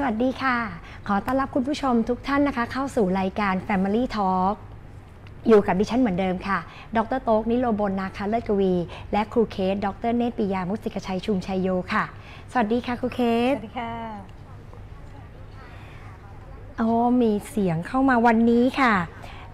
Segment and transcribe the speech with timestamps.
[0.00, 0.58] สวัสดีค่ะ
[1.08, 4.54] ขอต้อนรับคุณผู้ชมทุกท่านนะคะ เข้าสู่รายการ Family Talk
[5.48, 6.58] อยู่กับดิฉันเหมือนเดิมค่ะ
[6.96, 8.74] ดรโต๊กนิโรบลนาคาเลิศกวี
[9.12, 12.04] และครูเคส ดรเนตรปิยามุสิกชัยชุมชัยโยค่ะ
[12.50, 13.20] สวัสดีค่ะครูเค
[13.52, 13.92] ส สวัสดีค่ะ
[16.76, 16.88] โอ้
[17.22, 18.94] มีเสียงเข้ามาวันนี้ค่ะ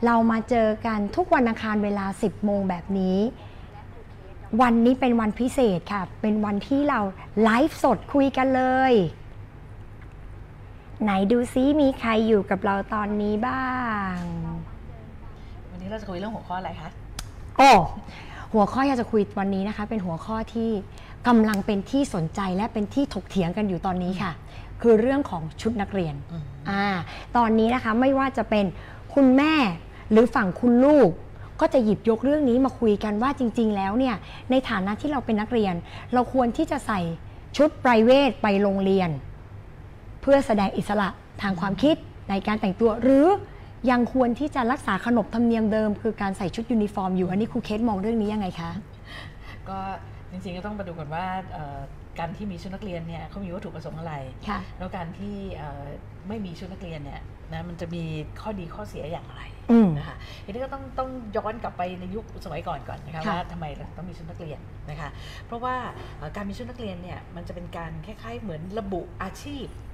[0.04, 3.18] เรามาเจอกันทุกวันอังคารเวลา 10 โมงแบบนี้
[4.62, 7.00] วันนี้เป็นวันพิเศษค่ะ เป็นวันที่เรา
[7.42, 8.94] ไลฟ์สดคุยกันเลย
[11.04, 13.66] ไหนดูซิมีใครอยู่กับเราตอนนี้บ้า
[14.14, 14.16] ง
[15.70, 16.90] วันนี้เราจะคุยเรื่องหัวข้ออะไรคะ
[17.56, 17.70] โอ้
[18.54, 20.70] หัวข้อที่จะคุยวันนี้นะคะ เป็นหัวข้อที่
[21.28, 24.32] กำลังเป็นที่สนใจและเป็นที่ถกเถียงกันอยู่ตอนนี้ค่ะ
[24.82, 26.86] คือเรื่องของชุดนักเรียนอืมอ่า
[27.36, 28.64] ตอนนี้นะคะไม่ว่าจะเป็น
[29.14, 29.54] คุณแม่
[30.10, 31.10] หรือฝั่งคุณลูก
[31.60, 34.16] ก็จะหยิบยกเรื่องนี้มาคุยกันว่าจริง ๆ แล้วเนี่ย
[34.50, 35.74] ในฐานะที่เราเป็นนักเรียน
[36.14, 37.00] เราควรที่จะใส่
[37.56, 39.10] ชุด private ไปโรงเรียน
[40.24, 41.08] เพื่อแสดงอิสระ
[41.42, 41.96] ทางความคิด
[42.30, 43.26] ในการแต่งตัว หรือ
[43.90, 48.70] ยังควรที่จะรักษาขนบธรรมเนียมเดิม คือการใส่ชุดยูนิฟอร์มอยู่ อันนี้ครูเคสมองเรื่องนี้ยังไงคะ
[49.68, 49.78] ก็
[50.30, 51.78] จริงๆก็ต้องมาดูก่อนว่าเอ่อ
[52.18, 54.14] การที่มีชุดนักเรียนเนี่ยเขามีวัตถุประสงค์อะไร
[54.48, 55.84] ค่ะแล้วการที่เอ่อ
[56.28, 57.20] ไม่มีชุดนักเรียนเนี่ย
[57.52, 58.02] นะมันจะมี
[58.40, 64.58] ข้อดีข้อเสียอย่างไรอืมนะคะทีนี้ก็ต้องต้องย้อนกลับไปในยุคสมัยก่อนก่อนนะคะค่ะว่าทำไมเราต้องมีชุดนักเรียน
[64.90, 65.08] นะคะ
[65.46, 65.74] เพราะว่า
[66.18, 69.93] เอ่อการมีชุดนักเรียนเนี่ยมันจะเป็นการคล้ายๆเหมือนระบุอาชีพอื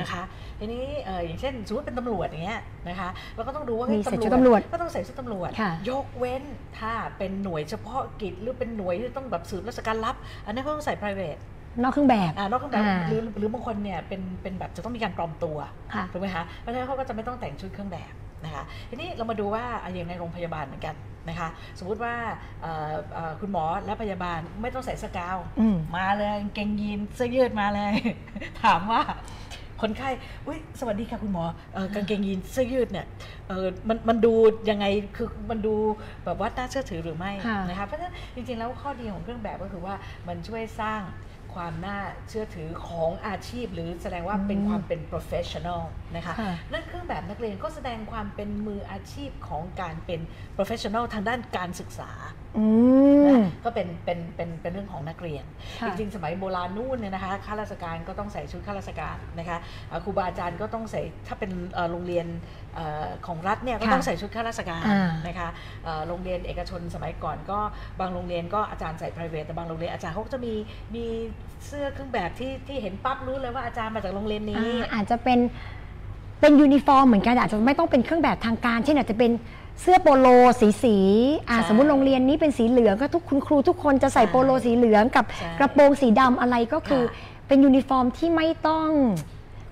[0.00, 0.22] นะคะ
[0.60, 6.42] ทีนี้เอ่ออย่างเช่นสมมติเป็นตำรวจอย่างเงี้ยนะคะเราก็ต้องดูว่ามีเฮ้ยใส่ชุดตำรวจก็ต้องใส่ชุดตำรวจค่ะยกเว้น
[6.78, 10.16] ถ้าเป็นหน่วยเฉพาะกิจหรือเป็นหน่วยที่ต้องแบบสืบราชการลับ
[10.46, 11.40] อันนี้นเขาต้องใส่ private
[11.82, 15.56] นอกเครื่องแบบอ่านอกเครื่องแบบอ่าหรือหรือบางคนเนี่ยเป็นเป็นแบบจะต้องมีการปลอมตัว
[15.94, 18.12] ค่ะถูกไหมคะเพราะฉะนั้นเขาก็จะไม่ต้องแต่งชุดเครื่องแบบ
[18.44, 20.94] นะคะทีนี้เรามาดูว่าอะอย่างในโรงพยาบาลเหมือนกัน
[21.28, 21.48] นะคะ
[21.78, 22.14] สมมุติว่า
[22.62, 27.94] เอ่อเอ่อคุณหมอและพยาบาลไม่ต้องใส่สกาวอืมมาเลยกางเกงยีนเสื้อยืดมาเลย
[28.62, 29.02] ถามว่า
[29.82, 30.10] คนไข้
[30.46, 31.44] อุ้ยสวัสดีค่ะคุณหมอ
[31.74, 33.06] เออกางเกงยีนเสื้อยืดเนี่ย
[33.48, 34.34] เออมันมันดู
[34.70, 34.86] ยังไง
[35.16, 35.74] คือมันดู
[36.24, 39.94] แบบว่าน่าเชื่อถือหรือไม่ค่ะนะคะเพราะฉะนั้นจริงๆแล้วข้อดีของเครื่องแบบก็คือว่า
[40.28, 41.00] มันช่วยสร้าง
[41.56, 41.98] ความน่า
[42.28, 45.82] เชื่อถือของอาชีพ หรือแสดงว่าเป็นอืมความเป็น professional
[46.16, 50.20] นะคะค่ะนั่นเครื่องแบบนักเรียนก็แสดงความเป็นมืออาชีพของการเป็น
[50.56, 52.10] professional ทางด้านการศึกษา
[52.44, 52.45] อื
[53.26, 55.44] นะมก็เป็นเป็นเป็นเป็นเรื่องของนักเรียน
[55.80, 59.58] ค่ะจริงๆ สมัยโบราณนู่นเนี่ยนะคะข้าราชการก็ต้องใส่ชุดข้าราชการนะคะ
[59.88, 62.26] เอ่อครูบาอาจารย์ก็ต้องใส่ถ้าเป็นเอ่อโรงเรียน
[62.74, 65.48] เอ่อของรัฐเนี่ยก็ค่ะต้องใส่ชุดข้าราชการอ่านะคะ
[65.84, 67.58] เอ่อโรงเรียนเอกชนสมัยก่อนก็
[68.00, 70.54] บางโรงเรียนก็อาจารย์ใส่ private แต่บางโรงเรียนอาจารย์เขาก็จะมี
[70.94, 71.04] มี
[71.66, 75.38] เสื้อเครื่องแบบที่ที่เห็นปั๊บรู้เลยว่าอาจารย์มาจากโรงเรียนนี้อ่าอาจจะเป็น
[76.40, 79.32] เป็นยูนิฟอร์มเหมือนกันแต่อาจจะไม่ต้องเป็นเครื่องแบบทางการเช่นอาจจะเป็น
[79.80, 80.26] เสื้อโปโล
[80.60, 80.96] สีสี
[81.48, 88.90] อ่าใช่สมมติโรงเรียนนี้เป็นสีเหลืองก็ทุกคุณครูทุกคนจะใส่ใช่โปโลสีเหลืองกับใช่กระโปรงสีดำอะไรก็คือค่ะเป็นยูนิฟอร์มที่ไม่ต้อง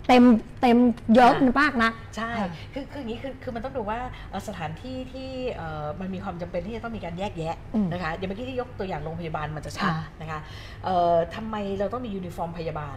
[0.09, 0.25] เต็ม
[0.61, 0.79] เต็ม
[1.15, 3.99] เยอะค่ะ มากนะ ใช่ ค่ะคือคืออย่างนี้คือคือมันต้องดูว่า
[4.31, 10.41] เอ่อสถานที่ที่เอ่อมันมีความจำเป็นที่จะต้องมีการแยกแยะอืมนะคะอย่างเมื่อกี้ที่ยกตัวอย่างโรงพยาบาลมันจะชัดค่ะนะคะ
[10.85, 12.97] เอ่อทำไมเราต้องมียูนิฟอร์มพยาบาล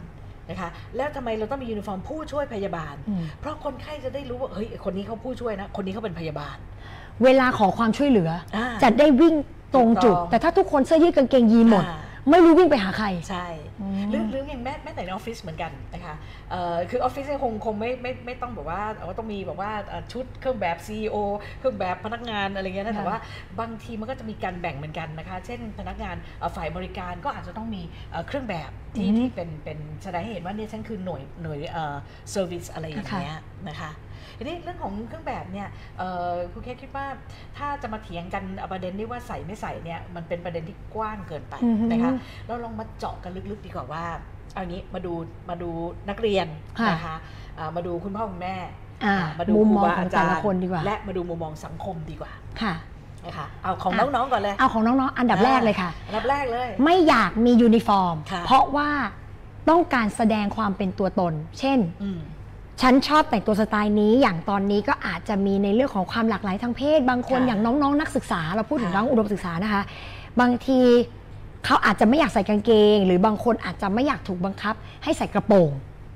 [0.50, 6.56] นะคะแล้วทำไมเราต้องมียูนิฟอร์มผู้ช่วยพยาบาลอืมเพราะคนไข้จะได้รู้ว่าเฮ้ยคนนี้เขาผู้ช่วยนะคนนี้เขาเป็นพยาบาล
[7.24, 9.36] เวลาขอความช่วยเหลืออาจะได้วิ่ง
[9.76, 11.98] ตรงจุดถูกต้องแต่ถ้าทุกคนเสื้อยืดกางเกงยีนหมดอ่า
[12.30, 13.48] ไม่รู้วิ่งไปหาใคร ใช่
[13.82, 16.16] อืมหรือหรืออย่างแม้แม้แต่ในออฟฟิศเหมือนกันนะคะ
[16.50, 21.16] เอ่อคือออฟฟิศเนี่ยคงคงไม่ไม่ไม่ต้องแบบว่าเอ่อต้องมีแบบว่าเอ่อชุดเครื่องแบบ CEO
[21.60, 23.18] เครื่องแบบพนักงานอะไรเงี้ยนะค่ะแต่ว่า
[23.60, 27.82] บางทีมันก็จะมีการแบ่งเหมือนกันนะคะ เช่น พนักงานเอ่อฝ่ายบริการก็อาจจะต้องมี
[28.12, 31.96] เอ่อเครื่องแบบที่ที่เป็นเป็นแสดงให้เห็นว่าเนี่ยฉันคือหน่วยหน่วยเอ่อ
[32.34, 33.38] service อะไรอย่างเงี้ย
[33.68, 33.92] นะคะ
[34.38, 35.68] ทีนี้เรื่องของเครื่องแบบเนี่ย
[35.98, 37.06] เอ่อครูเคสคิดว่า
[37.58, 42.12] ถ้าจะมาเถียงกันเอาประเด็นที่ว่าใส่ไม่ใส่เนี่ยมันเป็นประเด็นที่กว้างเกินไปอือฮึนะคะ
[42.48, 44.04] เราลองมาเจาะกันลึกๆดีกว่าว่า
[44.54, 45.14] เอางี้มาดู
[45.50, 45.70] มาดู
[46.10, 46.48] นักเรียน
[46.80, 47.16] ค่ะนะคะ
[47.58, 48.56] อ่ามาดูคุณพ่อคุณแม่
[49.06, 52.32] อ่ามาดูมุมครูมองบาขออางแต่จารละย์คนดีกว่า และมาดูมุมมองสังคมดีกว่า
[52.62, 52.74] ค่ะ
[53.26, 58.90] นะคะเอาของอะน้องๆก่อนเลยเอาของน้องๆอันดับแรกเลยค่ะ อันดับแรกเลย ไม่อยากมียูนิฟอร์มค่ะเพราะว่า
[59.70, 62.20] ต้องการแสดงความเป็นตัวตน เช่นอืม
[62.82, 69.82] ฉันชอบแต่งตัวสไตล์นี้อย่างตอนนี้ก็อาจจะมีในเรื่องของความหลากหลายทางเพศ บางคนค่ะอย่างน้องๆนักศึกษา เราพูดถึงค่ะน้องอุดมศึกษานะคะ
[70.42, 70.80] บางที
[71.66, 75.70] เขาอาจจะไม่อยากใส่กางเกง หรือบางคนอาจจะไม่อยากถูกบังคับ ให้ใส่กระโปรง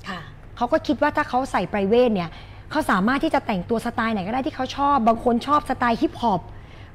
[0.08, 0.20] ค่ะ
[0.58, 2.30] เขาก็คิดว่าถ้าเขาใส่ private เนี่ย
[2.72, 6.42] เขาสามารถที่จะแต่งตัวสไตล์ไหนก็ได้ที่เขาชอบ บางคนชอบสไตล์ฮิปฮอป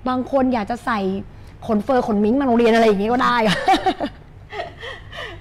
[0.08, 1.00] บางคนอยากจะใส่
[1.66, 3.36] ขนเฟอร์ขนมิงค์มาโรงเรียนอะไรอย่างนี้ก็ได้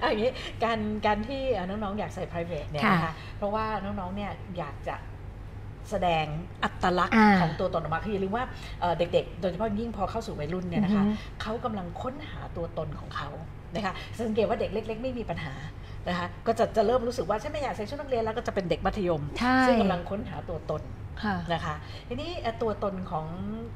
[0.00, 0.32] เอาอย่างนี้
[0.64, 4.96] การการที่เอ่อน้องๆอยากใส่ private เนี่ยค่ะนะคะเพราะว่าน้องๆเนี่ยอยากจะ
[5.90, 6.26] แสดง
[6.64, 8.44] อัตลักษณ์อ่าของตัวตนออกมาคืออย่าลืมว่า
[8.80, 13.30] เอ่อเด็กๆ โดยเฉพาะยิ่งพอเข้าสู่วัยรุ่นเนี่ยนะคะอือฮึเขากำลังค้นหาตัวตนของเขา
[13.74, 13.92] นะคะ
[14.26, 15.54] สังเกตว่าเด็กเล็ก ๆ ไม่มีปัญหา
[16.08, 21.05] นะคะก็จะจะเริ่มรู้สึกว่าฉันไม่อยากใส่ชุดนักเรียนแล้วก็จะเป็นเด็กมัธยมใช่ซึ่งกำลังค้นหาตัวตนค่ะ
[21.52, 21.74] นะคะ
[22.08, 23.26] ทีนี้เอ่อตัวตนของ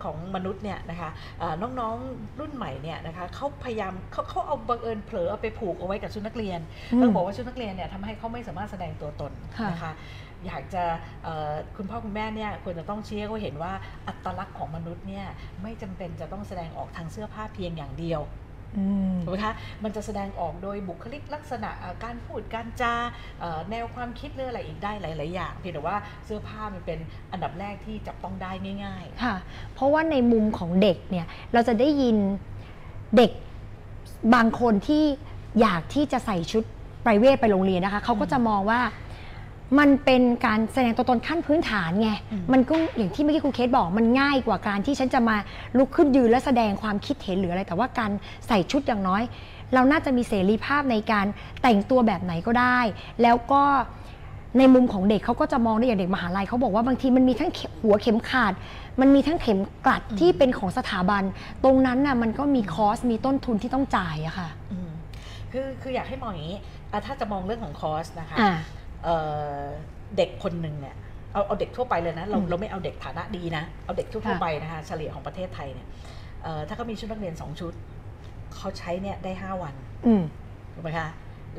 [0.04, 6.60] ของมนุษย์เนี่ยนะคะเอ่อน้องๆรุ่นใหม่เนี่ยนะคะเขาพยายามเขาเขาเอาบังเอิญเผลอเอาไปผูกเอาไว้กับชุดนักเรียน
[6.92, 9.92] อืมต้องบอกว่าชุดนักเรียนเนี่ยทำให้เขาไม่สามารถแสดงตัวตนค่ะนะคะ
[10.46, 10.84] อยากจะ
[11.25, 13.72] เอ่อคุณพ่อคุณแม่เนี่ยควรจะต้องเชี้ให้เขาเห็นว่า
[14.08, 15.26] อัตลักษณ์ของมนุษย์เนี่ย
[15.62, 18.50] ไม่จำเป็นจะต้องแสดงออกทางเสื้อผ้าเพียงอย่างเดียวอืม
[19.25, 22.94] ถูกไหมคะมันจะแสดงออกโดยบุคลิกลักษณะเอ่อการพูดการจา
[23.40, 26.99] เอ่อแนวความคิดหรืออะไรอีกได้หลาย ๆ อย่าง เพียงแต่ว่าเสื้อผ้ามันเป็น
[27.32, 28.52] อันดับแรกที่จับต้องได้
[28.84, 29.34] ง่ายค่ะ
[29.75, 32.17] เพราะว่าในมุมของเด็กเนี่ยเราจะได้ยิน
[33.17, 33.31] เด็ก
[34.34, 35.04] บางคนที่
[35.61, 36.64] อยากที่จะใส่ชุด
[37.02, 38.80] ไพรเวทไปโรงเรียนนะคะเขาก็จะมองว่า
[39.78, 45.36] มันเป็นการแสดงตัวตนขั้นพื้นฐานไงอืมมันก็อย่างที่เมื่อกี้ครูเคสบอกมันง่ายกว่าการที่ฉันจะมา
[45.78, 48.10] ลุกขึ้นยืนและแสดงความคิดเห็นหรืออะไร แต่ว่าการ
[48.48, 49.22] ใส่ชุดอย่างน้อย
[49.74, 51.26] เราน่าจะมีเสรีภาพในการ
[51.62, 52.78] แต่งตัวแบบไหนก็ได้
[53.22, 53.62] แล้วก็
[54.58, 58.52] ในมุมของเด็กเขาก็จะมองได้อย่างเด็กมหาลัยเขาบอกว่าบางทีมันมีทั้งเข็มหัวเข็มขาด
[59.00, 61.22] มันมีทั้งเข็มกลัดที่เป็นของสถาบัน
[61.64, 64.90] ตรงนั้นน่ะมันก็มีคอสมีต้นทุนที่ต้องจ่ายอะค่ะๆอืม
[65.52, 66.58] คือคืออยากให้มองอย่างนี้
[66.92, 68.52] อะถ้าจะมองเรื่องของคอสนะคะอ่า
[69.04, 69.16] เอ่
[69.61, 69.62] อ
[70.16, 70.97] เด็กคนหนึ่งเนี่ย
[71.33, 75.87] เอาเอาเด็กทั่วไปเลยนะเราอืมเราไม่เอาเด็กฐานะดีนะ เอาเด็กทั่วค่ะๆไปนะคะเฉลี่ยของประเทศไทยเนี่ย
[76.42, 77.73] เอ่อถ้าเขามีชุดนักเรียนสองชุด
[78.54, 79.75] เขาใช้เนี่ยได้ห้าวัน
[80.07, 80.23] อืม
[80.75, 81.09] ถูกไหมคะ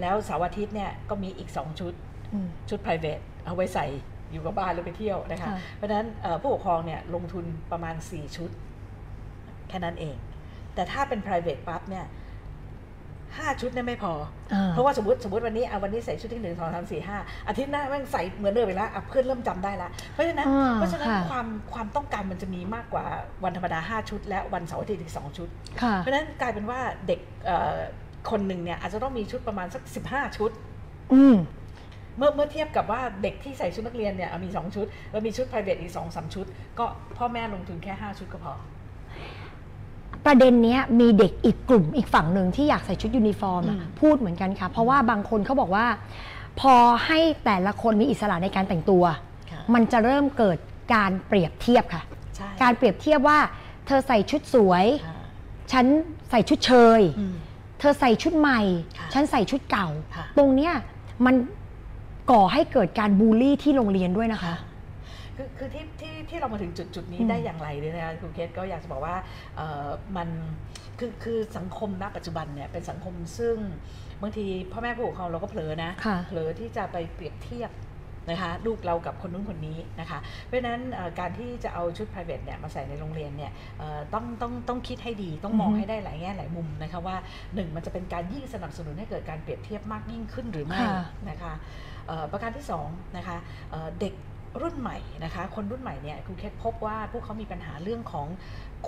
[0.02, 1.94] แล้วเสาร์อาทิตย์เนี่ยก็มีอีกสองชุด
[2.34, 3.86] อืมชุด private เอาไว้ใส่
[4.32, 8.50] อยู่กับบ้านหรือไปเที่ยวนะคะค่ะเพราะฉะนั้นเอ่อผู้ปกครองเนี่ยลงทุนประมาณ 4 ชุด
[9.70, 10.16] แค่นั้นเอง
[10.76, 12.06] แต่ถ้าเป็น private ปั๊บเนี่ย
[13.38, 14.14] ห้าชุดเนี่ยไม่พอ
[14.54, 23.06] อ่เพราะว่าสมมติสมมติวันนี้อะวันนี้ใส่ชุดที่หนึ่งสองสามสี่ห้าอาทิตย์หน้าแม่งใส่เหมือนเดิมไปแล้วอะเพื่อนเริ่มจำได้ละเพราะฉะนั้นอ่าเพราะฉะนั้นค่ะความความต้องการมันจะมีมากกว่า
[23.44, 25.48] วันธรรมดาห้าชุด และวันเสาร์อาทิตย์อีกสองชุด
[25.82, 27.78] ค่ะเพราะฉะนั้นกลายเป็นว่าเด็กเอ่อ
[28.32, 30.52] คนหนึ่งเนี่ยอาจจะต้องมีชุดประมาณสักสิบห้าชุด
[31.14, 31.36] อืม
[32.18, 36.46] เมื่อเมื่อเทียบกับว่าเด็กที่ใส่ชุดนักเรียนเนี่ยมี2ชุด แล้วมีชุด private อีก2อสชุด
[36.80, 36.86] ก็
[37.18, 38.54] พ่อแม่ลงทุนแค่5ชุดก็พอ
[40.26, 45.88] ประเด็นเนี้ยมีเด็กอีกกลุ่มอีกฝั่งหนึ่งที่อยากใส่ชุดยูนิฟอร์มอะอืมพูดเหมือนกันค่ะ เพราะว่าบางคนเขาบอกว่า
[46.60, 46.76] พอ
[47.06, 49.04] ให้แต่ละคนมีอิสระในการแต่งตัว
[49.52, 50.58] ค่ะมันจะเริ่มเกิด
[50.94, 52.04] การเปรียบเทียบค่ะ
[52.36, 53.40] ใช่การเปรียบเทียบว่า
[53.86, 55.16] เธอใส่ชุดสวย ค่ะ
[55.72, 55.86] ฉัน
[56.30, 57.36] ใส่ชุดเชย อืม
[57.80, 58.62] เธอใส่ชุดใหม่
[58.98, 60.74] ค่ะฉันใส่ชุดเก่า ค่ะ ตรงเนี้ย
[61.26, 61.36] มัน
[62.32, 64.71] ก่อให้เกิดการบูลลี่ที่โรงเรียนด้วยนะคะคื
[65.44, 69.16] อคือที่ที่ที่เรามาถึงจุดจุดนี้อืมได้อย่างไรเนี่ยนะคะครูเคสก็อยากจะบอกว่า
[69.56, 70.30] เอ่อมัน
[71.00, 73.56] คือคือสังคมณปัจจุบันเนี่ยเป็นสังคมซึ่ง
[74.22, 77.72] บางทีพ่อแม่ผู้ปกครองเราก็เผลอนะค่ะเผลอที่จะไปเปรียบเทียบ
[78.30, 87.16] นะคะลูกเรากับคนนู้นคนนี้นะคะ เพราะฉะนั้นเอ่อการที่จะเอาชุด private เนี่ยมาใส่ในโรงเรียนเนี่ยเอ่อต้องต้องต้องคิดให้ดีต้องมองอือฮึให้ได้หลายแง่หลายมุมนะคะว่า
[87.56, 90.94] หนึ่งมันจะเป็นการยิ่งสนับสนุนให้เกิดการเปรียบเทียบมากยิ่งขึ้นหรือไม่ค่ะ
[91.30, 91.54] นะคะ
[92.08, 93.38] เอ่อประการที่สองนะคะ
[93.72, 94.14] เอ่อเด็ก
[94.62, 98.28] รุ่นใหม่นะคะ คนรุ่นใหม่เนี่ยครูเคสพบว่าพวกเขามีปัญหาเรื่องของ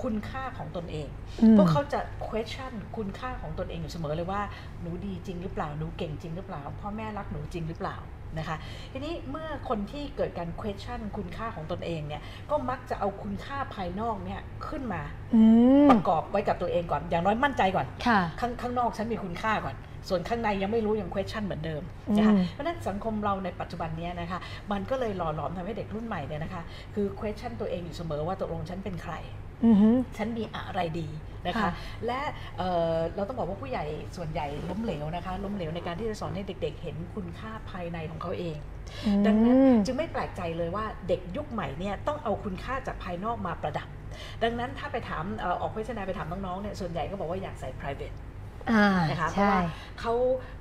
[0.01, 1.09] คุณค่าของตนเอง
[1.41, 4.41] อืมพวกเขาจะ question คุณค่าของตนเองอยู่เสมอเลยว่า
[4.81, 7.97] หนูดีจริงหรือเปล่าหนูเก่งจริงหรือเปล่าพ่อแม่รักหนูจริงหรือเปล่า
[8.39, 8.57] นะคะ
[8.91, 15.01] ทีนี้เมื่อคนที่เกิดการ question คุณค่าของตนเองเนี่ยก็มักจะเอาคุณค่าภายนอกเนี่ยขึ้นมา
[15.33, 15.41] อื
[15.85, 19.75] มประกอบไว้กับตัวเองก่อน อย่างน้อยมั่นใจก่อนค่ะข้างข้างนอกฉันมีคุณค่าก่อน
[20.09, 21.83] ส่วนข้างในยังไม่รู้ยัง question เหมือนเดิม
[22.17, 24.39] นะคะอืมเพราะฉะนั้นสังคมเราในปัจจุบันเนี้ยนะคะ
[24.71, 26.61] มันก็เลยหล่อหลอมทำให้เด็กรุ่นใหม่เนี่ยนะคะ
[26.95, 29.13] คือ question ตัวเองอยู่เสมอว่าตกลงฉันเป็นใคร
[29.65, 31.07] อือฮึฉันมีอะไรดี
[31.47, 31.71] นะคะค่ะ
[32.05, 32.19] และ
[32.57, 33.85] เอ่อเราต้องบอกว่าผู้ใหญ่
[34.17, 38.57] ส่วนใหญ่ล้มเหลวนะคะล้มเหลวในการที่จะสอนให้เด็ก ๆ เห็นคุณค่าภายในของเขาเอง
[39.25, 43.87] ดังนั้นอืมจึงไม่แปลกใจเลยว่าเด็กยุคใหม่เนี่ยต้องเอาคุณค่าจากภายนอกมาประดับ
[44.43, 48.32] ดังนั้นถ้าไปถามเอ่อออกโฆษณาไปถามน้องๆเนี่ยส่วนใหญ่ก็บอกว่าอยากใส่ private อ่า
[49.09, 49.61] นะคะเพราะใช่ว่า
[49.99, 50.13] เขา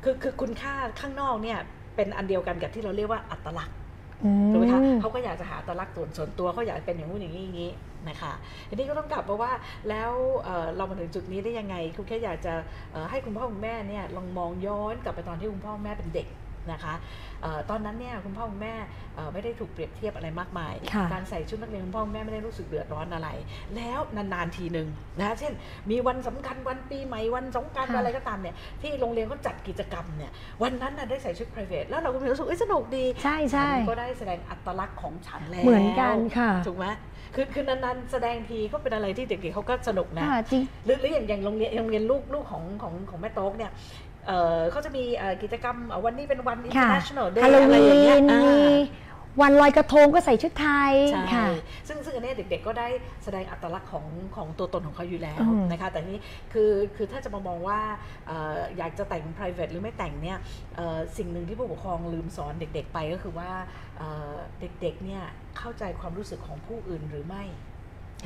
[0.03, 1.59] คือคือคุณค่าข้างนอกเนี่ย
[1.97, 3.77] เป็นอันเดียวกันกับที่เราเรียกว่าอัตลักษณ์
[4.25, 7.73] อืมถูกไหมคะเขาก็อยากจะหาอัตลักษณ์ส่วนส่วนตัวเขาอยากเป็นอย่างนู้นอย่างนี้อย่างนี้
[8.09, 8.33] นะคะ
[8.69, 9.53] ทีนี้ก็ต้องกลับมาว่า
[9.89, 10.13] แล้ว
[10.45, 12.55] เอ่อเรามาถึงจุดนี้ได้ยังไง คุณแค่อยากจะ
[12.93, 16.27] เอ่อให้คุณพ่อคุณแม่เนี่ยลองมองย้อนกลับไปตอนที่คุณพ่อคุณแม่เป็นเด็ก
[16.71, 16.95] นะคะ
[17.43, 18.75] เอ่อตอนนั้นเนี่ยคุณพ่อคุณแม่
[19.17, 23.29] เอ่อไม่ได้ถูกเปรียบเทียบอะไรมากมายค่ะการใส่ชุดนักเรียนคุณพ่อคุณแม่ไม่ได้รู้สึกเดือดร้อนอะไร
[23.77, 24.89] แล้วนานๆทีหนึ่ง
[25.21, 25.53] นะเช่น
[25.91, 36.87] มีวันสำคัญวันปีใหม่วันสงกรารค่ะอะไรก็ตามเนี่ยที่โรงเรียนเขาจัดกิจกรรมเนี่ยวันนั้นน่ะได้ใส่ชุด private แล้วเราก็มีรู้สึกเอ้ยสนุกดีใช่ใช่ฉันก็ได้แสดงอัตลักษณ์ของฉันแล้วเหมือนกันค่ะถูกไหม
[37.35, 43.71] คือคือนานๆแสดงทีก็เป็นอะไรที่เด็กๆเขาก็สนุกนะค่ะจริงหรือหรืออย่างอย่างโรงเรียนโรงเรียนลูกลูกของของของแม่โต๊กเนี่ย
[44.27, 48.57] เออเขาจะมีเอ่อกิจกรรมเอ่อวันนี้เป็นวันค่ะ international day ฮาโลอะไรวีอย่างเงี้ยนอ่ามี
[49.41, 51.47] วันลอยกระทงก็ใส่ชุดไทยใช่ค่ะ
[51.89, 52.89] ซึ่งซึ่งอันเนี้ยเด็กๆก็ได้
[53.25, 56.19] แสดงอัตลักษณ์ของของตัวตนของเขาอยู่แล้วอืมนะคะ แต่นี่
[56.53, 57.81] คือคือถ้าจะมามองว่า
[58.27, 60.39] เอ่ออยากจะแต่ง private หรือไม่แต่งเนี่ย
[60.77, 63.51] เอ่อสิ่งหนึ่งที่ผู้ปกครองลืมสอนเด็กๆไปก็คือว่า
[63.99, 65.23] เอ่อเด็กๆเนี่ย
[65.59, 67.45] เข้าใจความรู้สึกของผู้อื่นหรือไม่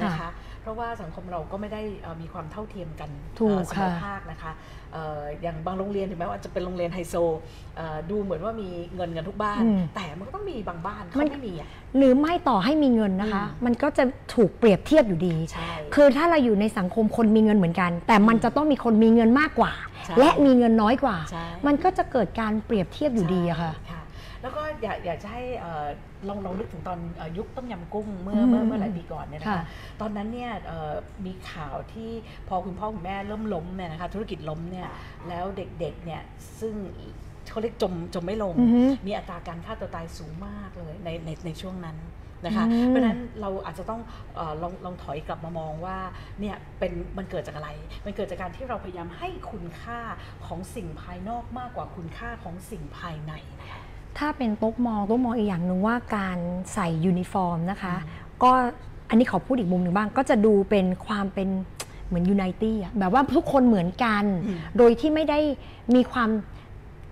[0.04, 0.30] นะคะ
[0.62, 4.52] เพราะว่าสังคมเราก็ไม่ได้เอ่อมีความเท่าเทียมกันถูกเอ่อเสมอค่ะภาคนะคะ
[4.92, 7.14] เอ่ออย่างบางโรงเรียนถึงแม้ว่าจะเป็นโรงเรียนไฮโซ
[7.76, 19.72] เอ่อดูเหมือนว่ามีเงินกันทุกบ้านอืมแต่มันก็ต้องมีบางบ้านมัเขานไม่มีอะหรือไม่ต่อให้มีเงินนะคะอืมมันก็จะถูกเปรียบเทียบอยู่ดีใช่คือถ้าเราอยู่ในสังคมคนมีเงินเหมือนกัน แต่มันจะต้องมีคนมีเงินมากกว่า
[20.06, 23.85] ใช่และมีเงินน้อยกว่าใช่มันก็จะเกิดการเปรียบเทียบอยู่ดีอะค่ะใช่ค่ะ
[24.46, 25.86] แล้วก็อยากอยากจะให้เอ่อ
[26.28, 29.64] ลองลองนึกถึงตอนเอ่อยุคต้มยำกุ้งเมื่ออืมเมื่อเมื่อหลายปีก่อนเนี่ยนะค่ะคะ
[30.00, 30.92] ตอนนั้นเนี่ยเอ่อ
[31.26, 32.10] มีข่าวที่
[32.48, 34.88] พอคุณพ่อคุณแม่เริ่มล้มเนี่ยนะคะธุรกิจล้มเนี่ย
[35.28, 36.22] แล้วเด็กๆเนี่ย
[36.60, 36.74] ซึ่ง
[37.50, 41.98] เขาเรียกจมจมไม่ลงอือฮึมีอัตราการฆ่าตัวตายสูงมากเลยในในในช่วงนั้น
[42.46, 44.00] นะคะอืมเพราะฉะนั้นเราอาจจะต้อง
[44.34, 45.98] เออลองลองถอยกลับมามองว่า
[46.40, 47.70] เนี่ยเป็นมันเกิดจากอะไร
[48.06, 50.00] มันเกิดจากการที่เราพยายามให้คุณค่า
[50.46, 53.82] ของสิ่งภายนอกมากกว่าคุณค่าของสิ่งภายในนะคะ
[54.18, 56.38] ถ้าเป็นโต๊กมองโต๊กมองอีกอย่างหนึ่งว่าการ
[56.75, 57.94] ใส่ยูนิฟอร์มนะคะ
[58.42, 58.50] ก็
[59.08, 61.49] อันนี้ขอพูดอีกมุมหนึ่งบ้าง ก็จะดูเป็นความเป็น
[62.06, 65.38] เหมือน unity อะแบบว่าทุกคนเหมือนกันอืมโดยที่ไม่ได้
[65.94, 66.30] มีความ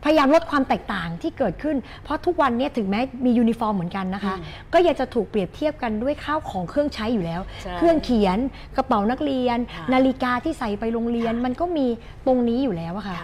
[0.04, 8.38] พยายามลดความแตกต่างที่เกิดขึ้น เพราะทุกวันเนี้ถึงแม้มียูนิฟอร์มเหมือนกันนะคะอืมก็ยังจะถูกเปรียบเทียบกันด้วยข้าวของเครื่องใช้อยู่แล้วใช่เครื่องเขียน
[8.76, 11.87] กระเป๋านักเรียนค่ะนาฬิกาที่ใส่ไปโรงเรียนค่ะมันก็มี
[12.26, 13.16] ตรงนี้อยู่แล้วอะค่ะ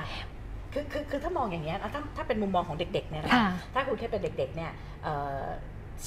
[0.74, 4.70] ค่ะคือคือคือถ้ามองอย่างเงี้ยนะถ้าถ้าเป็นมุมมองของเด็กๆเนี่ยนะค่ะ ถ้าคุณแค่เป็นเด็กๆเนี่ย
[5.02, 5.44] เอ่อ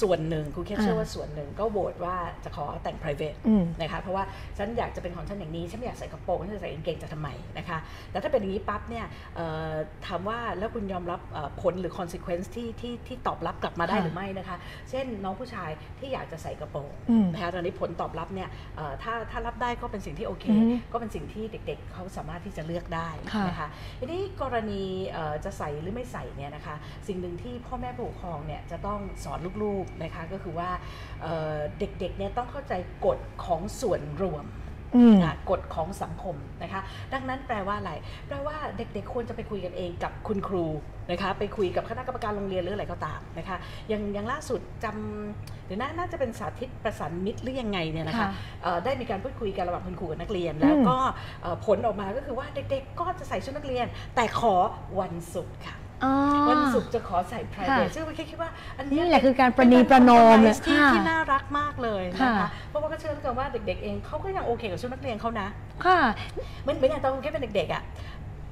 [0.02, 4.24] ส่วนหนึ่งคุณแค่เชื่ออ่าว่าส่วนหนึ่งก็โหวตว่าจะขอแต่ง private อืมนะคะเพราะว่า
[4.58, 7.78] ฉันอยากจะเป็นของฉันอย่างนี้ฉันไม่อยากใส่กระโปรงฉันจะใส่กางเกงจะทำไมนะคะ
[8.10, 9.72] แต่ถ้าเป็นอย่างนี้ปั๊บเนี่ยเอ่อ
[10.06, 14.56] ถามว่าแล้วคุณยอมรับเอ่อผลหรือ consequence ที่ที่ที่ตอบรับกลับมาได้ค่ะหรือไม่นะคะ
[14.90, 23.68] เช่นน้องผู้ชายที่อยากจะใส่กระโปรงอืมนะคะตอนนี้ผลตอบรับเนี่ยเอ่อถ้าถ้ารับได้ก็เป็นสิ่งที่โอเคอือฮึก็เป็นสิ่งที่เด็กๆ เขาสามารถที่จะเลือกได้ค่ะนะคะ
[24.00, 26.74] ทีนี้กรณีเอ่อจะใส่หรือไม่ใส่เนี่ยนะคะ
[27.08, 30.70] สิ่งหนึ่งที่พ่อแม่ผู้ปกครองเนี่ยจะต้องสอนลูกๆนะคะก็คือว่า
[31.22, 32.74] เอ่อเด็กๆเนี่ยต้องเข้าใจ
[33.06, 34.46] กฎของส่วนรวม
[34.96, 36.80] อืมอะกฎของสังคมนะคะ
[37.12, 37.92] ดังนั้นแปลว่าอะไร
[38.28, 40.66] แปลว่าเด็กๆ ควรจะไปคุยกันเองกับคุณครู
[41.10, 43.56] นะคะ ไปคุยกับคณะกรรมการโรงเรียนหรืออะไรก็ตามนะคะ
[43.88, 48.30] อย่างอย่างล่าสุดจำหรือน่าน่าจะเป็นสาธิตประสานมิตรหรือยังไงเนี่ยนะคะค่ะ
[48.62, 50.98] เอ่อได้มีการพูดคุยกันระหว่างคุณครูกับนักเรียน แล้วอืมก็
[51.42, 53.86] เอ่อผลออกมาก็คือว่าเด็กๆ ก็จะใส่ชุดนักเรียน
[54.16, 54.54] แต่ขอ
[55.00, 55.83] วันศุกร์ค่ะอ๋อ
[56.50, 65.48] วันศุกร์จะขอใส่ private ค่ะซึ่งเราคิดว่า อันนี่เยแหละคือการประนีประนอมเลยที่ค่ะที่น่ารักมากเลยนะค่ะคะเพราะว่าก็เชื่อเหลือเกินว่าเด็ก ๆ เองเขาก็ยังโอเคกับชุดนักเรียนเขานะ
[65.84, 65.98] ค่ะ
[66.62, 67.82] เหมือนเหมือนอย่างตอนคุณแค่เป็นเด็กๆอะ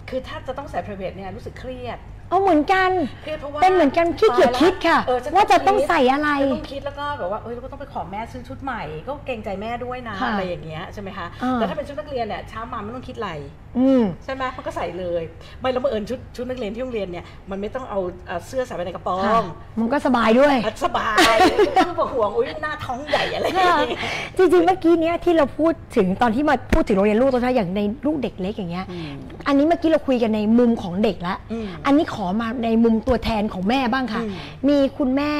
[0.09, 1.99] คือถ้าจะต้องใส่ private เนี่ยรู้สึกเครียด
[2.33, 2.91] เอาเหมือนกัน
[3.23, 13.31] เครียดเพราะว่าเป็นเหมือนกันขี้เกียจคิดค่ะเออฉันว่าจะต้องคิดใส่อะไรจะต้องคิดแล้วก็แบบว่าเอ้ยเราก็ต้องไปขอแม่ซื้อชุดใหม่ ก็เกรงใจแม่ด้วยนะค่ะอะไรอย่างเงี้ยใช่ไหมคะอ่า แต่ถ้าเป็นชุดนักเรียนเนี่ยเช้ามาไม่ต้องคิดอะไร
[13.79, 15.23] อืม ใช่ไหมมันก็ใส่เลย
[15.61, 19.45] ไม่แล้วบังเอิญชุดชุดนักเรียนที่โรงเรียนเนี่ยมันไม่ต้องเอาเอ่อเสื้อใส่ไปในกระโปรค่ะง
[19.81, 21.37] มันก็สบายด้วย อะสบาย
[21.75, 24.01] ไม่ต้องห่วงอุ้ยหน้าท้องใหญ่อะไรอย่างค่ะเงี้ย
[24.37, 29.11] จริงๆ เมื่อกี้เนี้ยที่เราพูดถึงตอนที่มาพูดถึงโรงเรียนลูกตัวท้ายอย่างในลูกเด็กเล็กอย่างเงี้ยอืม
[29.47, 34.33] อันนี้เมื่อกี้เราคุยกันในมุมของเด็กละ อืม อันนี้ขอมาในมุมตัวแทนของแม่บ้างค่ะอืม
[34.69, 35.33] มีคุณแม่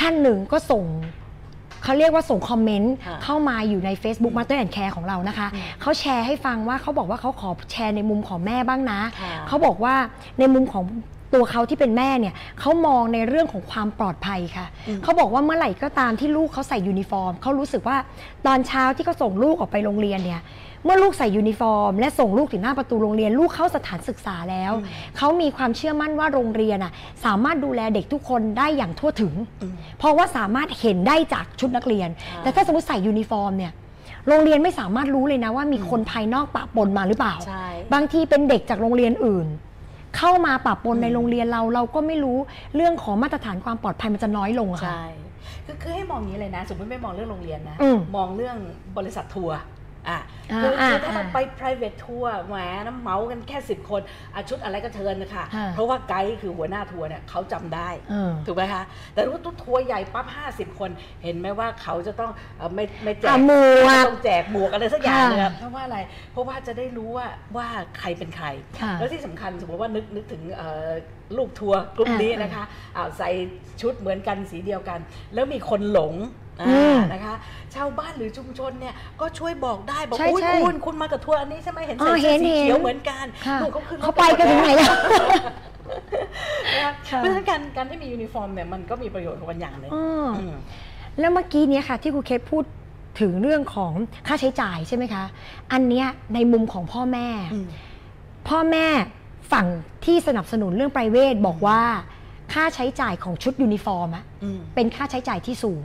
[0.00, 0.84] ท่านหนึ่งก็ส่ง
[1.82, 9.94] เขาเรียกว่าส่ง comment ค่ะเข้ามาอยู่ใน Facebook อืม Master and Care ของเรานะคะอืมเขาแชร์ให้ฟังว่าเขาบอกว่าเขาขอแชร์ในมุมของแม่บ้างนะค่ะเขาบอกว่า
[10.38, 10.84] ในมุมของ
[11.34, 17.96] ตัวเขาที่เป็นแม่เนี่ยเขามองในเรื่องของความปลอดภัยค่ะอืมเขาบอกว่าเมื่อไหร่ก็ตามที่ลูกเขาใส่ยูนิฟอร์มเขารู้สึกว่า
[18.46, 20.42] ตอนเช้าที่เขาส่งลูกออกไปโรงเรียนเนี่ย
[20.84, 24.86] เมื่อลูกใส่ยูนิฟอร์ม และส่งลูกถึงหน้าประตูโรงเรียน ลูกเข้าสถานศึกษาแล้วอืม
[25.16, 26.92] เขามีความเชื่อมั่นว่าโรงเรียนน่ะ
[27.24, 33.72] สามารถดูแลเด็กทุกคนได้อย่างทั่วถึงอืมเพราะว่าสามารถเห็นได้จากชุดนักเรียนค่ะแต่ถ้าสมมติใส่ยูนิฟอร์มเนี่ย
[34.28, 39.46] โรงเรียนไม่สามารถรู้เลยนะว่ามีคนภายนอกปะปนมาหรือเปล่าใช่บางทีเป็นเด็กจากโรงเรียนอื่น
[40.16, 42.36] เข้ามาปะปนอืมในโรงเรียนเราเราก็ไม่รู้
[42.76, 45.06] เรื่องของมาตรฐานความปลอดภัยมันจะน้อยลงอะค่ะใช่
[45.66, 48.56] คือคือให้มองอย่างนี้เลยนะ สมมติไม่มองเรื่องโรงเรียนนะอืมมองเรื่อง
[48.96, 49.56] บริษัททัวร์
[50.08, 50.20] อะ
[50.52, 52.54] อ่าคือคืออ่าถ้าเราอ่าไป private ทัวร์แหม
[52.86, 54.00] น้ำเมากันแค่ 10 คน
[54.34, 60.26] อะชุดอะไรก็เชิญนะคะค่ะเพราะว่าไกด์คือหัวหน้าทัวร์เนี่ยเขาจำได้เออถูกไหมคะ แต่รู้ว่าทัวร์ใหญ่ปั๊บ
[60.70, 60.90] 50 คน
[61.22, 63.52] เห็นไหมว่าเขาจะต้องเอ่อไม่ไม่แจอะกหม
[63.84, 65.98] วกต้องแจกหมวกอะไรสักอย่างค่ะเลยเพราะว่าอะไร
[66.32, 67.26] เพราะว่าจะได้รู้ว่า
[67.56, 68.46] ว่าใครเป็นใคร
[68.80, 70.90] ค่ะแล้วที่สำคัญสมมติว่านึกนึกถึงเอ่อ
[71.36, 72.64] ลูกทัวร์กลุ่มนี้อ่านะคะ
[72.96, 73.30] อ้าวใส่
[73.80, 74.98] ชุดเหมือนกันสีเดียวกัน
[75.34, 76.42] แล้วมีคนหลงอือ่าม
[77.12, 77.34] นะคะ
[77.74, 84.94] ชาวบ้านหรือชุมชนเนี่ยก็ช่วยบอกได้บอกใช่อุ้ยใช่คุณคุณมากับทัวร์อันนี้ใช่ไหมเห็นอ๋ใส่เสื้อเห็นสีเห็นเขียวเหมือนกันค่ะนู่นเขาขึ้นรถเขาไปกันถึงไหนแล้ว
[86.70, 90.54] คนะคะค่ะ เพราะฉะนั้นการการที่มียูนิฟอร์มเนี่ยมันก็มีประโยชน์ของมันอย่างหนึ่งอ้อออืม
[91.20, 92.64] แล้วเมื่อกี้เนี้ยค่ะที่ครูเคสพูด
[93.20, 93.92] ถึงเรื่องของ
[94.26, 95.24] ค่าใช้จ่ายใช่ไหมคะ
[95.72, 97.66] อันเนี้ยในมุมของพ่อแม่อืม
[98.48, 98.86] พ่อแม่
[99.52, 99.66] ฝั่ง
[100.04, 101.80] ที่สนับสนุนเรื่อง private บอกว่า
[102.52, 105.84] ค่าใช้จ่ายของชุดยูนิฟอร์มอะอืม เป็นค่าใช้จ่ายที่สูง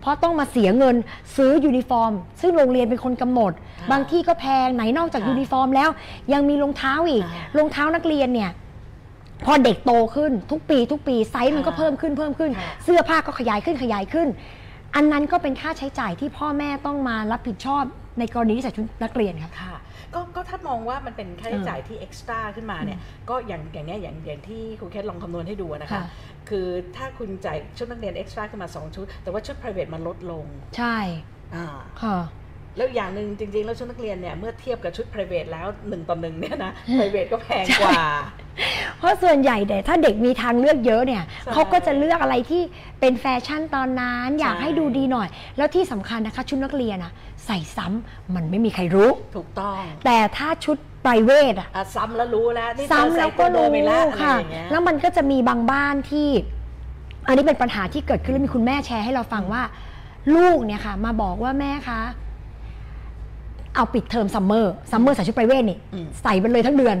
[0.00, 0.96] เพราะต้องมาเสียเงิน
[1.36, 5.90] ซื้อยูนิฟอร์ม ซึ่งโรงเรียนเป็นคนกำหนดค่ะบางที่ก็แพงไหนนอกจากค่ะยูนิฟอร์มแล้ว
[6.32, 8.50] ยังมีรองเท้าอีกค่ะรองเท้านักเรียนเนี่ย
[9.46, 14.28] พอเด็กโตขึ้นทุกปี ทุกปีไซส์มันก็ค่ะเพิ่มขึ้นเพิ่มขึ้นค่ะเสื้อผ้าก็ขยายขึ้นขยายขึ้น
[14.94, 17.84] อันนั้นก็เป็นค่าใช้จ่ายที่พ่อแม่ต้องมารับผิดชอบ
[18.18, 19.72] ในกรณีที่ใส่ชุดนักเรียนครับค่ะ
[20.14, 26.04] ก็ก็ถ้ามองว่ามันเป็นค่าใช้จ่ายที่ extra ขึ้นมาเนี่ยก็อย่างอย่างเนี้ยอย่างอย่างที่ครูเคสลองคำนวณให้ดูนะคะค่ะ
[26.48, 26.66] คือ
[26.96, 30.44] ถ้าคุณจ่ายชุดนักเรียนเอ็กซ์ตร้าขึ้นมา 2 ชุด แต่ว่าชุด private มันลดลง
[30.76, 30.96] ใช่
[31.54, 31.66] อ่า
[32.02, 32.18] ค่ะ
[32.76, 38.02] แล้วอย่างหนึ่งจริง ๆ แล้วชุดนักเรียนเนี่ยเมื่อเทียบกับชุด private แล้ว1ต่อหนึ่งเนี่ยนะ private ก็แพงกว่า
[38.98, 42.62] เพราะส่วนใหญ่แต่ถ้าเด็กมีทางเลือกเยอะเนี่ยใช่เขาก็จะเลือกอะไรที่
[43.00, 47.12] เป็นแฟชั่นตอนนั้น อยากใช่ให้ดูดีหน่อย แล้วที่สำคัญนะคะ ชุดนักเรียนอะ
[47.46, 56.28] ใส่ซ้ำมันไม่มีใครรู้ถูกต้อง แต่ถ้าชุด private อะอะซ้ำแล้วรู้แล้วนี่ซ้ำแล้วก็เธอใส่ตัวเดิรู้ไปแล้วอะไรค่ะอย่างเงี้ยแล้วมันก็จะมีบางบ้านที่
[57.26, 59.62] อันนี้เป็นปัญหาที่เกิดขึ้นแล้วมีคุณแม่แชร์ให้เราฟังว่า
[60.36, 62.00] ลูกเนี่ยค่ะ มาบอกว่าแม่คะ
[63.74, 66.96] เอาปิดเทอม summer summer ใส่ชุด private นี่อืมใส่ไปเลยทั้งเดือน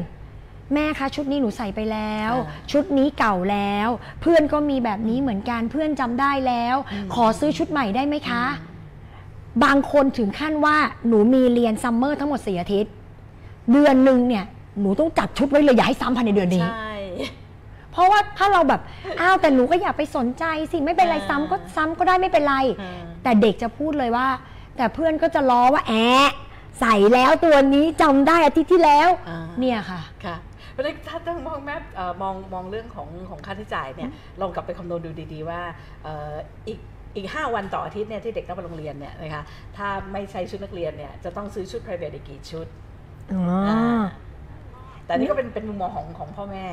[0.74, 3.88] แม่คะชุดนี้หนูใส่ไปแล้วอ่าชุดนี้เก่าแล้ว
[4.20, 8.44] เพื่อนก็มีแบบนี้เหมือนกันเพื่อนจำได้แล้วอืมขอซื้อชุดใหม่ได้ไหมคะ
[9.64, 10.76] บางคนถึงขั้นว่า
[11.08, 12.92] หนูมีเรียนซัมเมอร์ทั้งหมดสี่อาทิตย์
[13.72, 14.44] เดือนหนึ่งเนี่ย
[14.80, 16.94] หนูต้องจัดชุดไว้เลยอย่าให้ซ้ำภายในเดือนนี้ใช่
[17.92, 18.80] เพราะว่าถ้าเราแบบ
[19.20, 24.28] อ้าวแต่หนูก็อย่าไปสนใจสิไม่เป็นไรอ่าซ้ำก็ซ้ำก็ได้ไม่เป็นไรอ่าแต่เด็กจะพูดเลยว่า
[24.76, 26.30] แต่เพื่อนก็จะล้อว่าแอะ
[26.80, 30.36] ใส่แล้วตัวนี้จำได้อาทิตย์ที่แล้วอ่าเนี่ยค่ะค่ะ
[30.76, 34.10] เพราะฉะนั้นถ้าต้องมองแมพเอ่อมองมองเรื่องของของค่าใช้จ่ายเนี่ย
[34.40, 35.60] ลองกลับไปคำนวณดูดีๆว่า
[36.02, 36.34] เอ่อ
[36.68, 36.78] อีก
[37.16, 39.42] อีก 5 วันต่ออาทิตย์เนี่ยที่เด็กต้องไปโรงเรียนเนี่ยนะคะ
[39.76, 42.66] ถ้าไม่ใช้ชุดนักเรียนเนี่ยจะต้องซื้อชุด private อีกกี่ชุด
[43.32, 43.40] อ๋
[44.00, 44.02] อ
[45.06, 46.66] แต่นี่ก็เป็นเป็นมุมมองของของพ่อแม่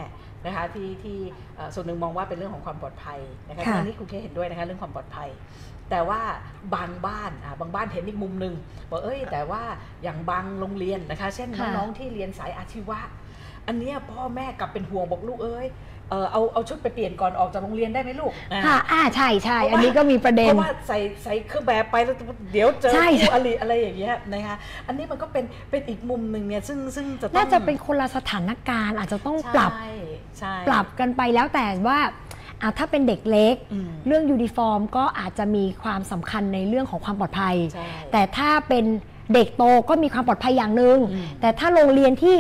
[0.45, 1.17] นะคะที่ที่
[1.55, 5.29] เอ่อส่วนหนึ่งมองว่าเป็นเรื่องของความปลอดภัยนะคะค่ะอันนี้คุณเคเห็นด้วยนะคะเรื่องความปลอดภัย
[5.89, 6.21] แต่ว่า
[6.75, 8.53] บางบ้านอะบางบ้านเห็นอีกมุมหนึ่ง
[8.89, 9.61] บอกเอ้ยแต่ว่า
[10.03, 12.99] อย่างบางโรงเรียนนะคะ เช่นค่ะน้องๆที่เรียนสายอาชีวะ
[13.67, 15.67] อันเนี้ยพ่อแม่กลับเป็นห่วงบอกลูกเอ้ย
[16.09, 22.15] เออเอาเอาชุดไปเปลี่ยนก่อนออกจากโรงเรียนได้ไหมลูกอ่า ค่ะอ่าใช่ใช่อันนี้ก็มีประเด็นเพราะว่าใส่ใส่เครื่องแบบไปแล้ว
[22.51, 24.55] เดี๋ยวเจอใช่ คู่อริอะไรอย่างเงี้ยนะคะ
[24.87, 29.91] อันนี้มันก็เป็นเป็นอีกมุมหนึ่งเนี่ยซึ่งซึ่งจะต้องน่าจะเป็นคนละสถานการณ์อาจจะต้องปรับใช่
[30.39, 31.99] ใช่ปรับกันไปแล้วแต่ว่า
[32.61, 38.85] อะถ้าเป็นเด็กเล็ก อืม เรื่องยูนิฟอร์มก็อาจจะมีความสำคัญในเรื่องของความปลอดภัย ใช่แต่ถ้าเป็น
[39.33, 42.37] เด็กโตก็มีความปลอดภัยอย่างหนึ่งอืมแต่ถ้าโรงเรียนที่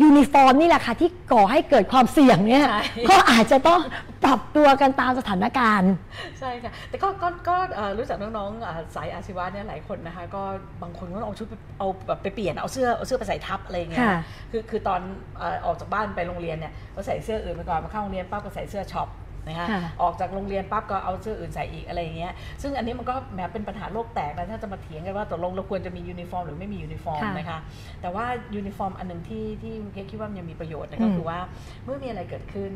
[0.00, 3.80] ยูนิฟอร์มนี่แหละค่ะที่ก่อให้เกิดความเสี่ยงเนี่ยใช่ก็อาจจะต้อง
[4.24, 5.92] ปรับตัวกันตามสถานการณ์
[6.40, 10.42] ใช่ค่ะ แต่ก็ก็ก็เอ่อรู้จักน้องๆอ่าสายอาชีวะเนี่ยหลายคนนะคะก็
[10.82, 15.00] บางคนก็เอาชุดไปเอาแบบไปเปลี่ยนเอาเสื้อเอาเสื้อไปใส่ทับอะไรอย่างเงี้ยค่ะคือคือตอน
[15.38, 19.08] เอ่อออกจากบ้านไปโรงเรียนเนี่ยก็ใส่เสื้ออื่นไปก่อนมาเข้าโรงเรียนปั๊บก็ใส่เสื้อ shop
[19.46, 27.58] นะคะค่ะออกจากโรงเรียนปั๊บก็เอาเสื้ออื่นใส่อีกอะไรอย่างเงี้ยซึ่งอันนี้มันก็แหมเป็นปัญหาโลกแตกนะถ้าจะมาเถียงกันว่าตกลงเราควรจะมียูนิฟอร์มหรือไม่มียูนิฟอร์มค่ะนะคะ
[28.00, 28.24] แต่ว่า
[28.54, 31.38] ยูนิฟอร์มอันหนึ่งที่ที่เคคิดว่ามันยังมีประโยชน์นะอืมก็คือว่า
[31.84, 32.70] เมื่อมีอะไรเกิดขึ้น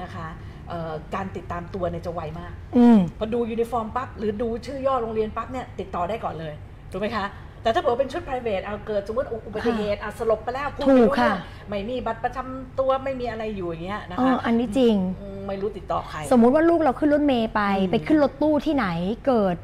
[0.00, 0.28] นะคะ
[0.68, 6.54] เอ่อการติดตามตัวเนี่ยจะไวมากอืมพอดูยูนิฟอร์มปั๊บหรือดูชื่อย่อโรงเรียนปั๊บเนี่ยติดต่อได้ก่อนเลย
[6.90, 7.24] ถูกไหมคะ
[7.62, 18.86] แต่ถ้าบอกว่าเป็นชุด private เอาเกิดสมมติอุบัติเหตุอะสลบไปแล้วพูดถูไม่รู้ถูกค่ะเรื่องไม่มีบัตรประจำตัวไม่มีอะไรอยู่อย่างเงี้ยนะอ๋อคะอันนี้จริงอืมไม่รู้ติดต่อใคร สมมุติว่าลูกเราขึ้นรถเมย์ไปอืมไปขึ้นรถตู้ที่ไหน
[19.26, 19.56] เกิด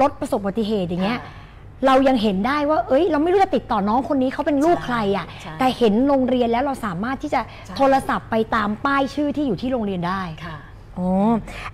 [0.00, 1.44] รถประสบอุบัติเหตุอย่างเงี้ยค่ะ
[1.86, 10.56] เรายังเห็นได้ว่า เอ้ย เราไม่รู้จะติดต่อน้องคนนี้เขาเป็นลูกใครอะใช่แต่เห็นโรงเรียนแล้วเราสามารถที่จะใช่โทรศัพท์ไปตามป้ายชื่อที่อยู่ที่โรงเรียนได้ ค่ะ
[10.98, 11.08] อ๋อ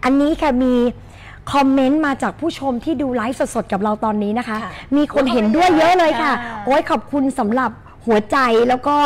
[0.04, 0.74] อันนี้ค่ะมี
[1.50, 7.70] คอมเมนต์มาจากผู้ชมที่ดูไลฟ์สดๆกับเราตอนนี้นะคะค่ะมีคนเห็นด้วยเยอะเลยค่ะค่ะ โอ้ยขอบคุณสำหรับ
[8.06, 8.36] หัวใจ
[8.68, 8.96] แล้วก็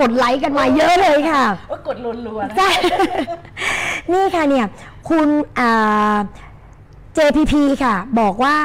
[0.00, 2.70] กดไลค์กันมาเยอะเลยค่ะว่ากดรัวๆนะใช่
[4.12, 4.66] นี่ค่ะเนี่ย
[5.08, 6.16] คุณอ่า
[7.16, 7.54] JPP
[7.84, 8.56] ค่ะ บอกว่า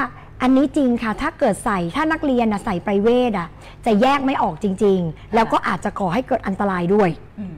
[0.41, 3.47] อันนี้จริงค่ะ ถ้าเกิดใส่ถ้านักเรียนน่ะใส่ไพรเวทอะ
[3.85, 7.56] จะแยกไม่ออกจริง ๆ แล้วก็อาจจะก่อให้เกิดอันตรายด้วย อืม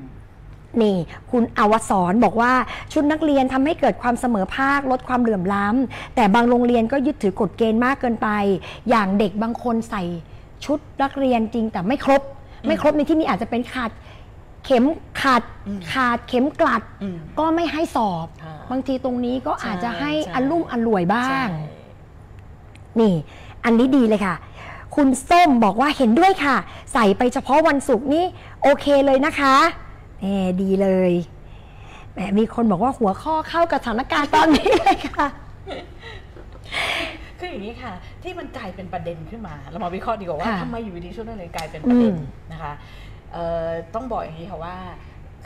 [0.81, 0.97] นี่
[1.31, 2.53] คุณอวสรบอกว่า
[2.93, 8.29] ชุดนักเรียนทำให้เกิดความเสมอภาคลดความเหลื่อมล้ำแต่บางโรงเรียนก็ยึดถือกฎเกณฑ์มากเกินไป
[8.89, 10.03] อย่างเด็กบางคนใส่
[10.65, 12.21] ชุดนักเรียนจริงแต่ไม่ครบ
[12.67, 13.91] ไม่ครบในที่นี้อาจจะเป็นขาด
[14.65, 14.85] เข็ม
[15.21, 21.45] ขัดอืมขาดเข็มกลัดอืมก็ไม่ให้สอบค่ะบางทีตรงนี้ก็อาจจะให้ใช่อลุ่มอล่วยบ้างใช่
[22.99, 23.13] นี่
[23.65, 24.35] อันนี้ดีเลยค่ะ
[24.95, 26.55] คุณส้มบอกว่าเห็นด้วยค่ะ
[26.93, 28.25] ใส่ไปเฉพาะวันศุกร์นี่
[28.63, 29.55] โอเคเลยนะคะ
[30.21, 31.13] แหมดีเลย
[32.13, 35.27] แหมแหมมีคนบอกว่าหัวข้อเข้ากับสถานการณ์ตอนนี้เลยค่ะ
[37.39, 42.73] คืออย่างนี้ค่ะ ที่มันกลายเป็นประเด็นขึ้นมา เรามาวิเคราะห์ดีกว่าว่าค่ะทำไมอยู่ดีๆช่วงนั้นเลยกลายเป็นประเด็นอืม นะคะ
[43.33, 44.77] เอ่อต้องบอกอย่างนี้ค่ะว่า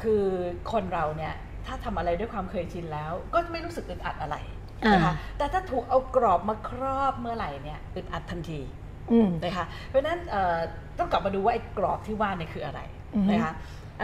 [0.01, 0.23] คือ
[0.71, 1.33] คนเราเนี่ย
[1.65, 4.35] ถ้าทำอะไรด้วยความเคยชินแล้ว ก็ไม่รู้สึกอึดอัดอะไร
[4.93, 8.61] นะคะแต่ถ้าถูกเอากรอบมาครอบเมื่อไหร่เนี่ยอึดอัดทันที
[9.11, 10.57] อืม นะคะเพราะฉะนั้นเอ่อ
[10.99, 12.79] ต้องกลับมาดูว่าไอ้กรอบที่ว่าเนี่ยคืออะไร
[13.15, 13.53] อือฮึนะคะ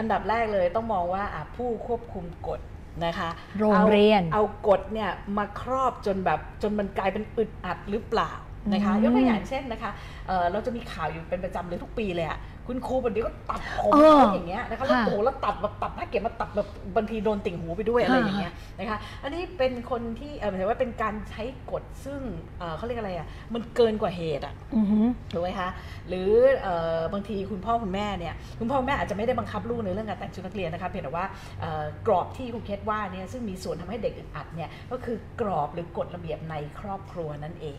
[0.00, 2.60] อันดับแรกเลยต้องมองว่าอะผู้ควบคุมกฎ
[3.04, 8.32] นะคะโรงเรียนเอาเอากฎเนี่ยมาครอบจนแบบจนมันกลายเป็นอึดอัดหรือเปล่า
[8.72, 9.90] นะคะอืมยกตัวอย่างเช่นนะคะ
[10.26, 12.38] เอ่อเราจะมีข่าวอยู่เป็นประจำเลยทุกปีเลยอะ
[12.72, 22.20] คุณครูบางทีก็ตัดผมเออเขาอย่างเงี้ยนะคะแล้วค่ะโอ้โหแล้วตัดแบบตัดหน้าเก็บมาตัดแบบบางทีโดนติ่งหูไปด้วยอะไรอย่างเงี้ยนะคะอันนี้เป็นคนที่เออหมายถึงว่าเป็นการใช้กฎซึ่ง
[22.58, 25.68] เอ่อเขาเรียกอะไรอะมันเกินกว่าเหตุอะอือหือถูกไหมคะ
[26.08, 26.30] หรือ
[26.62, 31.26] เออบางทีคุณพ่อคุณแม่เนี่ยคุณพ่อคุณแม่อาจจะไม่ได้บังคับลูกในเรื่องการแต่งชุดนักเรียนนะคะเพียงแต่ว่า
[31.60, 37.78] เอ่อกรอบที่ครูเคสว่าเนี่ยซึ่งมีส่วนทำให้เด็กอึดอัดเนี่ยก็คือกรอบหรือกฎระเบียบในครอบครัวนั่นเอง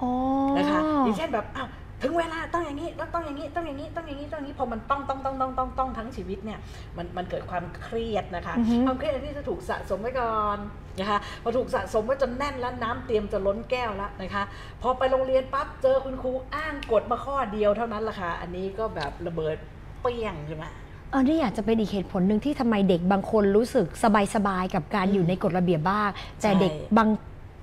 [0.00, 0.10] อ๋อ
[0.56, 1.68] นะคะอย่างเช่นแบบอ้าว
[2.04, 6.58] ถึงเวลาต้องอย่างนี้แล้วต้องอย่างนี้ต้องอย่างนี้ต้องอย่างนี้ต้องอย่างนี้พอมันต้องต้องต้องต้องต้องต้องทั้งชีวิตเนี่ย
[6.96, 10.58] มันมันเกิดความเครียดนะคะอือฮึความเครียดอันนี้จะถูกสะสมไว้ก่อน
[11.00, 14.44] นะคะพอถูกสะสมไว้จนแน่นแล้วน้ำเตรียมจะล้นแก้วแล้วนะคะ
[14.82, 19.56] พอไปโรงเรียนปั๊บเจอคุณครูอ้างกฎมาข้อเดียวเท่านั้นละค่ะอันนี้ก็แบบระเบิด
[20.00, 20.70] เปรี้ยงขึ้นมา
[21.14, 23.86] อันนี้อยากจะเป็นอีกเหตุผลหนึ่งที่ทำไมเด็กบางคนรู้สึก
[24.34, 26.08] สบายๆกับการอืมอยู่ในกฎระเบียบบ้าง
[26.42, 27.08] แต่ใช่เด็กบาง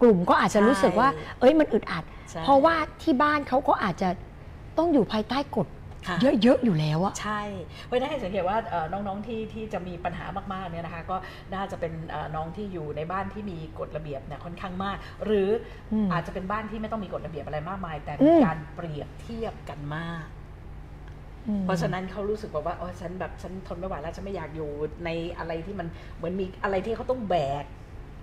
[0.01, 4.09] กลุ่มก็อาจจะรู้สึกว่าใช่เอ้ยมันอึดอัดใช่เพราะว่าที่บ้านเขาก็อาจจะ
[4.77, 5.67] ต้องอยู่ภายใต้กฎ
[6.07, 7.41] ค่ะเยอะ ๆ อยู่แล้วอะใช่
[7.85, 11.17] เพราะฉะนั้นให้สังเกตว่าเอ่อน้อง ๆ ที่ที่จะมีปัญหามาก ๆ เนี่ยนะคะ ก็
[11.53, 15.49] น่าจะเป็นเอ่อน้องที่อยู่ในบ้านที่มีกฎระเบียบเนี่ยค่อนข้างมาก หรือ
[15.93, 20.25] อมอาจจะเป็นบ้านที่ไม่ต้องมีกฎระเบียบอะไรมากมาย แต่อืมีมการเปรียบเทียบกันมาก
[21.47, 24.69] อืมเพราะฉะนั้นเขารู้สึกแบบว่าโอ้ฉันแบบฉันทนไม่ไหวแล้วฉันไม่อยากอยู่
[25.05, 27.65] ในอะไรที่มันเหมือนมีอะไรที่เขาต้องแบก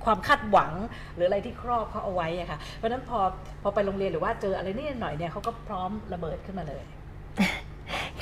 [0.05, 0.73] ความคาดหวัง
[1.15, 3.19] หรืออะไรที่ครอบเขาเอาไว้อะค่ะ เพราะฉะนั้นพอ
[3.63, 6.83] พอไปโรงเรียนหรือว่าเจออะไรนิดหน่อยเนี่ยเขาก็พร้อมระเบิดขึ้นมาเลย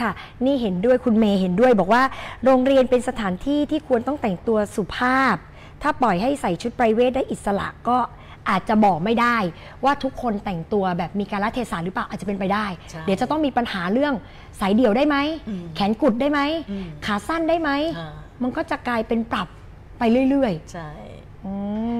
[0.00, 0.10] ค่ะ
[0.44, 2.02] นี่เห็นด้วยคุณเมย์เห็นด้วย บอกว่า
[2.44, 5.36] โรงเรียนเป็นสถานที่ที่ควรต้องแต่งตัวสุภาพ
[5.82, 7.98] ถ้าปล่อยให้ใส่ชุดไพรเวทได้อิสระก็
[8.50, 9.36] อาจจะบอกไม่ได้
[9.84, 14.14] ว่าทุกคนแต่งตัวแบบมีการละเทศะหรือเปล่าอาจจะเป็นไปได้ใช่เดี๋ยวจะต้องมีปัญหาเรื่อง
[14.60, 15.16] สายเดี่ยวได้ไหม
[15.48, 18.12] อืมแขนกุดได้ไหมอืมขาสั้นได้ไหมอ่า
[18.42, 19.48] มันก็จะกลายเป็นปรับ
[19.98, 21.25] ไปเรื่อยใช่ๆอืม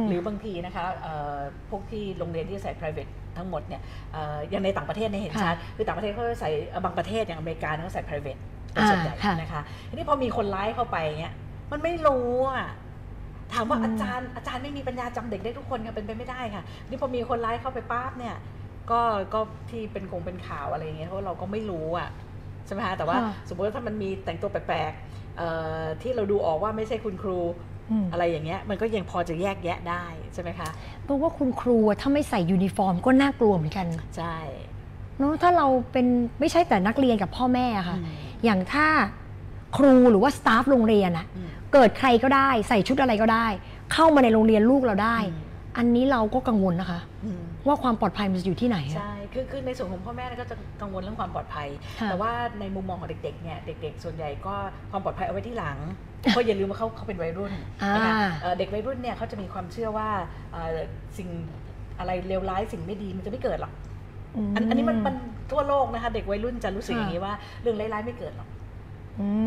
[0.09, 1.37] หรือบางทีนะคะเอ่อ
[1.70, 3.82] พวกที่โรงเรียนที่ใส่ private ทั้งหมดเนี่ย
[4.12, 8.40] เอ่ออย่างในต่างประเทศเนี่ยเห็นค่ะชัดคือต่างประเทศเขาจะใส่เอ่อบางประเทศอย่างอเมริกาเขาใส่ private
[8.72, 11.35] เป็นส่วนใหญ่อ่าค่ะนะคะทีนี้พอมีคนร้ายเข้าไปเงี้ย
[11.72, 12.66] มันไม่รู้อะ
[13.54, 18.37] ถามว่าอืมอาจารย์อาจารย์ไม่มีปัญญาจำเด็กได้ทุกคนค่ะเป็นไปไม่ได้ค่ะนี่พอมีคนร้ายเข้าไปปั๊บเนี่ย
[18.90, 19.00] ก็
[19.35, 22.09] ก็ที่เป็นคงเป็นข่าวอะไรอย่างเงี้ยเพราะเราก็ไม่รู้อะ
[22.66, 25.48] ใช่ไหมคะแต่ว่าค่ะสมมติว่าถ้ามันมีแต่งตัวแปลกๆเอ่
[25.80, 27.38] อที่เราดูออกว่าไม่ใช่คุณครู
[27.90, 30.68] อืมอะไรอย่างเงี้ยมันก็ยังพอจะแยกแยะได้ใช่ไหมคะ
[31.05, 34.37] เพราะว่าคุณครูอะถ้าไม่ใส่ยูนิฟอร์มก็น่ากลัวเหมือนกันใช่
[35.18, 36.07] เนาะถ้าเราเป็น
[36.40, 38.07] ไม่ใช่แต่นักเรียนกับพ่อแม่อะค่ะอืม
[38.44, 38.87] อย่างถ้า
[39.77, 43.46] ครูหรือว่า staff โรงเรียนอะอืมเกิดใครก็ได้ใส่ชุดอะไรก็ได้
[43.92, 45.44] เข้ามาในโรงเรียนลูกเราได้อืม
[45.77, 51.68] อันนี้เราก็กังวลนะคะอืม ว่าความปลอดภัยมันจะอยู่ที่ไหนอะใช่คือคือในส่วนของพ่อแม่เนี่ยก็จะกังวลเรื่องความปลอดภัย
[52.00, 54.55] ค่ะแต่ว่าในมุมมองของเด็กๆเนี่ยเด็ก ๆ ส่วนใหญ่ก็
[54.90, 55.79] ความปลอดภัยเอาไว้ที่หลัง
[56.20, 57.52] เพราะอย่าลืมว่าเขาเขาเป็นวัยรุ่น
[57.94, 60.09] นะคะอ่าเอ่อเด็กวัยรุ่นเนี่ยเขาจะมีความเชื่อว่า
[60.52, 60.76] เอ่อ
[61.18, 61.29] สิ่ง
[61.98, 63.72] อะไรเลวร้ายสิ่งไม่ดีมันจะไม่เกิดหรอก
[64.55, 65.14] อันอันนี้มันมัน
[65.52, 68.56] ทั่วโลกนะคะเด็กวัยรุ่นจะรู้สึกอย่างนี้ว่าเรื่องร้ายๆไม่เกิดหรอกอืม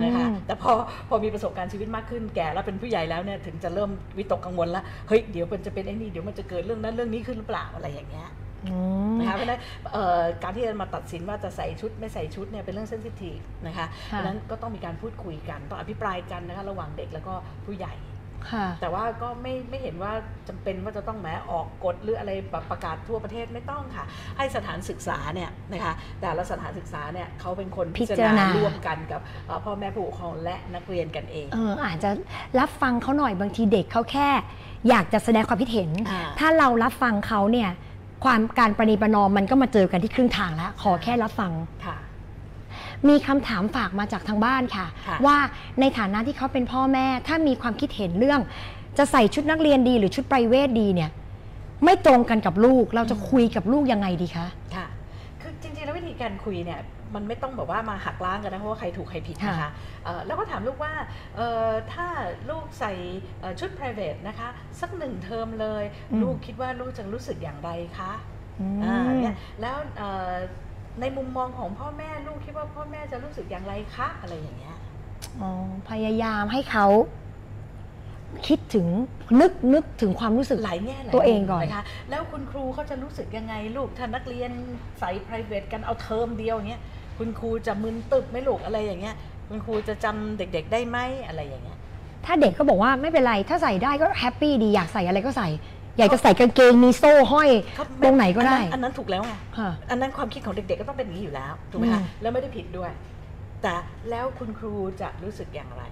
[0.03, 0.71] นะคะแต่พอ
[1.09, 8.27] พอมีประสบการณ์ชีวิตมากขึ้นแก่แล้วเป็นผู้ใหญ่แล้วเนี่ยถึงจะเริ่มวิตกกังวลแล้วเฮ้ยเดี๋ยวมันจะเป็นไอ้นี่เดี๋ยวมันจะเกิดเรื่องนั้นเรื่องนี้ขึ้นหรือเปล่าอะไรอย่างเงี้ย
[8.65, 8.75] อื
[9.15, 9.61] มนะคะเพราะฉะนั้น
[9.93, 17.33] เอ่อการที่จะมาตัดสินว่าจะใส่ชุดไม่ใส่ชุดเนี่ยเป็นเรื่องเซนซิทีฟนะคะเพค่ะราะฉะนั้นก็ต้องมีการพูดคุยกันต้องอภิปรายกันนะคะระหว่างเด็กแล้วก็
[17.65, 18.08] ผู้ใหญ่ค่ะ
[18.81, 20.11] แต่ว่าก็ไม่ไม่เห็นว่า
[20.47, 24.05] จำเป็นว่าจะต้องแหมออกกฎหรืออะไรแบบประกาศทั่วประเทศไม่ต้องค่ะ
[24.37, 32.09] ให้สถานศึกษาเนี่ยนะคะแต่ละสถานศึกษาเนี่ยเขาเป็นคนพิจารพิจารณาณาร่วมกันกับเอ่อพ่อแม่ผู้ปกครองและนักเรียนกันเองเอออาจจะ
[32.59, 34.29] รับฟังเขาหน่อยบางทีเด็กเขาแค่
[34.89, 37.69] อยากจะแสดงความคิดเห็นอ่าถ้าเรารับฟังเขาเนี่ย
[38.25, 41.51] ความการประนีประนอมมันก็มาเจอกันที่ครึ่งทางแล้ว ขอแค่รับฟัง
[41.85, 41.97] ค่ะ
[43.07, 45.37] มีคำถามฝากมาจากทางบ้านค่ะค่ะ ว่า
[45.79, 48.39] ในฐานะที่เขาเป็นพ่อแม่ ถ้ามีความคิดเห็นเรื่อง
[48.97, 51.09] จะใส่ชุดนักเรียนดีหรือชุดไพรเวทดีเนี่ย
[51.85, 54.87] ไม่ตรงกันกับลูกเราจะคุยกับลูกยังไงดีคะค่ะ
[55.41, 56.79] คือจริงๆแล้ววิธีการคุยเนี่ย
[57.15, 59.69] มันไม่ต้องแบบว่ามาหักล้างกันนะเพราะว่าใครถูกใครผิดนะคะค่ะ
[60.05, 60.93] เอ่อแล้วก็ถามลูกว่า
[61.35, 62.07] เอ่อถ้า
[62.49, 62.91] ลูกใส่
[63.39, 64.47] เอ่อชุด private นะคะ
[64.81, 65.83] สักหนึ่งเทอมเลย
[66.21, 68.11] ลูกคิดว่าลูกจะรู้สึกอย่างไรคะ
[68.61, 70.33] อืมอ่าเนี่ยแล้วเอ่อ
[71.01, 74.75] ในมุมมองของพ่อแม่ลูกคิดว่าพ่อแม่จะรู้สึกอย่างไรคะอะไรอย่างเงี้ย
[75.41, 75.51] อ๋อ
[75.89, 76.87] พยายามให้เขา
[78.47, 78.87] คิดถึง
[79.41, 84.51] นึกนึกถึงความรู้สึกหลายแง่หลายตัวเองก่อนมุมนะคะแล้วคุณครูเขาจะรู้สึกยังไงลูกถ้านักเรียน
[84.99, 86.81] ใส่ private กันเอาเทอมเดียวอย่างเงี้ย
[87.17, 89.15] คุณครูจะมึนตึบไหมลูกอะไรอย่างเงี้ย
[89.47, 91.77] คุณครูจะจำเด็ก ๆ ได้ไหมอะไรอย่างเงี้ย
[92.25, 95.47] ถ้าเด็กก็บอกว่าไม่เป็นไร ถ้าใส่ได้ก็ happy ดีอยากใส่อะไรก็ใส่
[95.99, 102.91] อยากจะใส่กางเกงมีโซ่ห้อยครับตรงไหนก็ได้อันนั้นอันนั้นถูกแล้วไงค่ะ อันนั้นความคิดของเด็กๆก็ต้องเป็นอย่างนี้อยู่แล้วถูกไหมคะอืมแล้วไม่ได้ผิดด้วย
[103.61, 103.73] แต่
[104.09, 105.83] แล้วคุณครูจะรู้สึกอย่างไร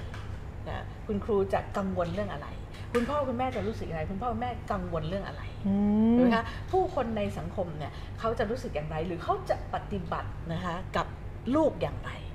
[0.70, 2.48] นะคุณครูจะกังวลเรื่องอะไร
[2.94, 5.76] คุณพ่อคุณแม่จะรู้สึกอย่างไร คุณพ่อคุณแม่กังวลเรื่องอะไร อื
[6.18, 11.08] ถูกมไหมคะผู้คนในสังคมเนี่ยเขาจะรู้สึกอย่างไร หรือเขาจะปฏิบัตินะคะกับ
[11.56, 12.27] ลูกอย่างไรอื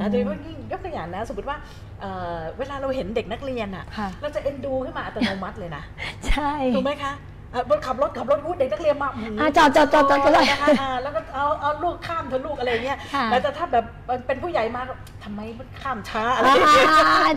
[0.00, 1.56] นะมโดยเฉพาะยิ่งยกตัวอย่างนะสมมติว่า
[2.00, 5.82] เอ่อเวลาเราเห็นเด็กนักเรียนอะค่ะ เราจะเอ็นดูขึ้นมาอัตโนมัติเลยนะ
[6.28, 7.12] ใช่ถูกไหมคะ
[7.52, 13.84] เอ่อขับรถขับรถพูดเด็กนักเรียนมาหือะจอดจอดจอดจอดจอดนะคะอ่าแล้วก็เอาเอาลูกข้ามเธอะลูกอะไรเงี้ยค่ะแล้วแต่ถ้าแบบ
[14.26, 16.88] เป็นผู้ใหญ่มาก็ทำไมมันข้ามช้าอะไรอ่าอย่างเงี้ย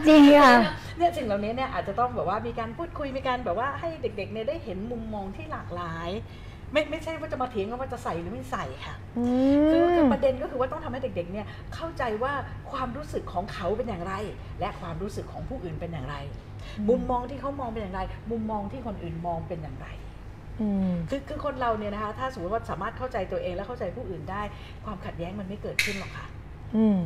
[0.08, 0.54] จริงค่ะ
[0.98, 6.10] เนี่ยสิ่งเหล่านี้เนี่ยอาจจะต้องแบบว่ามีการพูดคุยมีการแบบว่าให้เด็กๆเนี่ยได้เห็นมุมมองที่หลากหลาย
[6.74, 9.24] ไม่ไม่ใช่ว่าจะมาเถียงกันว่าจะใส่หรือไม่ใส่ค่ะอื
[9.72, 12.34] คือคือมประเด็นก็คือว่าต้องทำให้เด็กๆเนี่ยเข้าใจว่า
[12.72, 14.14] ความรู้สึกของเขาเป็นอย่างไร
[14.60, 16.16] และความรู้สึกของผู้อื่นเป็นอย่างไร
[16.78, 19.88] อืมมุมมองที่เขามองเป็นอย่างไร มุมมองที่คนอื่นมองเป็นอย่างไร
[20.62, 24.42] อืมคือคือคนเราเนี่ยนะคะถ้าสมมติว่าสามารถเข้าใจตัวเองและเข้าใจผู้อื่นได้
[24.86, 26.26] ความขัดแย้งมันไม่เกิดขึ้นหรอกค่ะ
[26.76, 26.98] อืม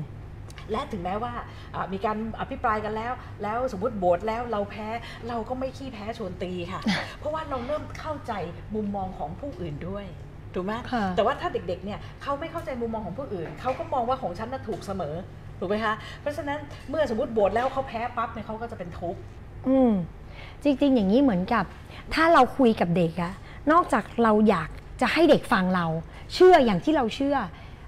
[0.71, 1.33] และถึงแม้ว่า
[1.75, 4.87] อ่ามีการอภิปรายกันแล้ว แล้วสมมติโบทแล้วเราแพ้
[5.27, 6.81] เราก็ไม่ขี้แพ้ชวนตีค่ะ
[7.19, 8.33] เพราะว่าเราเริ่มเข้าใจ
[8.75, 10.05] มุมมองของผู้อื่นด้วย
[10.53, 15.15] ถูกไหมค่ะแต่ว่าถ้าเด็กๆเนี่ยเขาไม่เข้าใจมุมมองของผู้อื่นเขาก็มองว่าของฉันน่ะถูกเสมอ
[15.59, 19.19] ถูกไหมคะเพราะฉะนั้นเมื่อสมมติโบทแล้วเขาแพ้ปั๊บเนี่ยเขาก็จะเป็นทุกข์
[19.67, 19.91] อืม
[20.63, 21.65] จริงๆ อย่างนี้เหมือนกับ
[22.13, 23.33] ถ้าเราคุยกับเด็กอะ
[23.71, 24.69] นอกจากเราอยาก
[25.01, 25.85] จะให้เด็กฟังเรา
[26.33, 27.37] เชื่ออย่างที่เราเชื่อ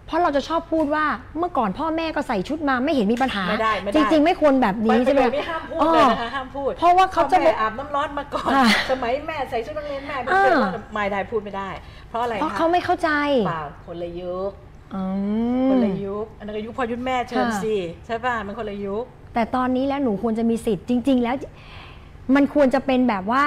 [0.07, 1.05] เพราะเราจะชอบพูดว่า
[1.39, 11.69] เมื่อก่อนพ่อแม่ก็ใส่ชุดมาไม่เห็นมีปัญหา ไม่ได้ไม่ได้ จริง ๆ ไม่ควรแบบนี้ไปใช่ไหมเลยไม่ห้ามพูดเลยนะคะห้ามพูดเพราะว่าเขาจะพ่อแม่อาบน้ำร้อนมาก่อนค่ะสมัยแม่ใส่ชุดนักเรียนแม่เป็นเป็นอ่าว่าไม่ได้พูดไม่ได้
[12.09, 13.09] เพราะอะไรเพราะคะเขาไม่เข้าใจ
[13.47, 14.51] เปล่าคนละยุค
[14.95, 15.03] อื
[15.69, 21.35] คมนละยุคอันนั้นก็ยุคพ่อยุคแม่เชิญค่ะสิใช่ป่ะมันคนละยุคแต่ตอนนี้แล้วหนูควรจะมีสิทธิ์จริง ๆ แล้ว
[22.35, 23.45] มันควรจะเป็นแบบว่า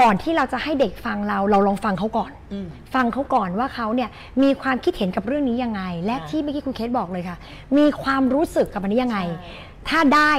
[0.00, 4.10] ก่อนที่เราจะให้เด็กฟังเราเราลองฟังเขาก่อนอืมฟังเขาก่อนว่าเขาเนี่ย
[4.42, 7.36] มีความคิดเห็นกับเรื่องนี้ยังไง และใช่ที่เมื่อกี้คุณเคสบอกเลยค่ะ
[7.78, 10.32] มีความรู้สึกกับอันนี้ยังไงใช่ถ้าได้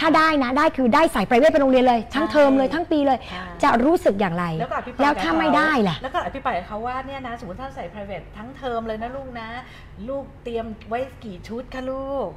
[0.00, 9.48] ถ้าได้นะได้คือได้ใส่ไพรเวทไปโรงเรียนเลย ทั้งใช่เทอมเลยทั้งปีเลยใช่จะรู้สึกอย่างไร แล้วก็อภิปรายแล้วกับถ้าเขไม่ได้ล่ะแล้วก็อภิปรายกับเขาว่าเนี่ยนะสมมติถ้าใส่ private ทั้งเทอมเลยนะลูกนะ
[10.08, 12.28] ลูกเตรียมไว้กี่ชุดคะลูก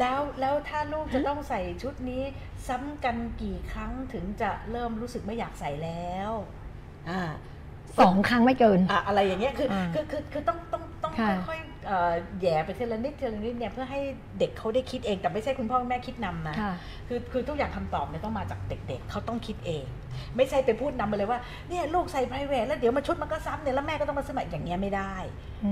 [0.00, 2.22] แล้วแล้วถ้าลูกจะต้องใส่ชุดนี้
[2.68, 6.30] ซ้ำกันกี่ครั้งถึงจะเริ่มรู้สึกไม่อยากใส่แล้ว
[7.10, 7.22] อ่า
[8.00, 11.71] สองครั้งไม่เกิน อะอะไรอย่างเงี้ยคืออ่าคือคือคือต้องต้องต้องค่ะค่อยๆเอ่อ
[12.40, 14.00] แหย่ไปทีละนิดทีละนิดเนี่ยเพื่อให้
[14.38, 16.72] เด็กเขาได้คิดเอง แต่ไม่ใช่คุณพ่อคุณแม่คิดนำนะค่ะ
[17.08, 19.84] คือคือทุกอย่างคำตอบเนี่ยต้องมาจากเด็ก ๆเขาต้องคิดเอง
[20.36, 25.14] ไม่ใช่ไปพูดนำมาเลยว่าเนี่ยลูกใส่ p r i v a t แล้วเดี๋ยวมาชุดมันก็ซ้ำเนี่ยแล้วแม่ก็ต้องมาซื้อใหม่อย่างเงี้ยไม่ได้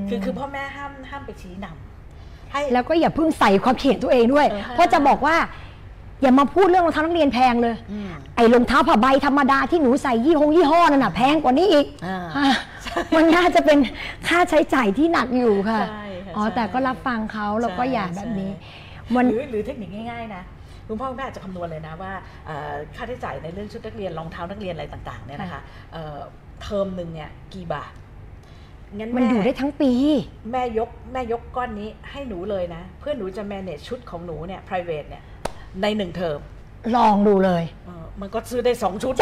[0.04, 5.36] มคือคือพ่อแม่ห้ามห้ามไปชี้นำให้แล้วก็อย่าเพิ่งใส่ความเขียนตัวเองด้วยเออเพราะจะบอกว่า
[6.22, 12.50] อย่ามาพูดเรื่องรองเท้านักเรียนแพงเลยอืมไอ้รองเท้าผ้าใบธรรมดาที่หนูใส่ยี่ห้องยี่ห้อนั่นน่ะแพงกว่านี้อีกอ่าอะ
[13.16, 13.78] มันน่าจะเป็น
[14.28, 20.42] ค่าใช้จ่ายที่หนักอยู่ค่ะ ใช่ค่ะอ๋อ ใช่ แต่ก็รับฟังเขาแล้วก็ใช่อย่าแบบนี้ใช่มัน หรือหรือเทคนิคง่ายๆนะ
[20.88, 22.12] คุณพ่อคุณแม่อาจจะคำนวณเลยนะว่า
[22.46, 25.60] เอ่อค่าใช้จ่ายในเรื่องชุดนักเรียนรองเท้านักเรียนอะไรต่างๆเนี่ยนะคะ
[25.92, 26.18] เอ่อ
[26.62, 27.92] เทอมหนึ่งเนี่ยกี่บาท
[28.96, 29.92] งั้นมันแม่อยู่ได้ทั้งปี
[30.52, 35.22] แม่ยกแม่ยกก้อนนี้ให้หนูเลยนะ เพื่อหนูจะ manage ชุดของหนูเนี่ย private เนี่ย
[35.82, 36.38] ในหนึ่งเทอม
[36.96, 39.14] ลองดูเลย เออมันก็ซื้อได้สองชุด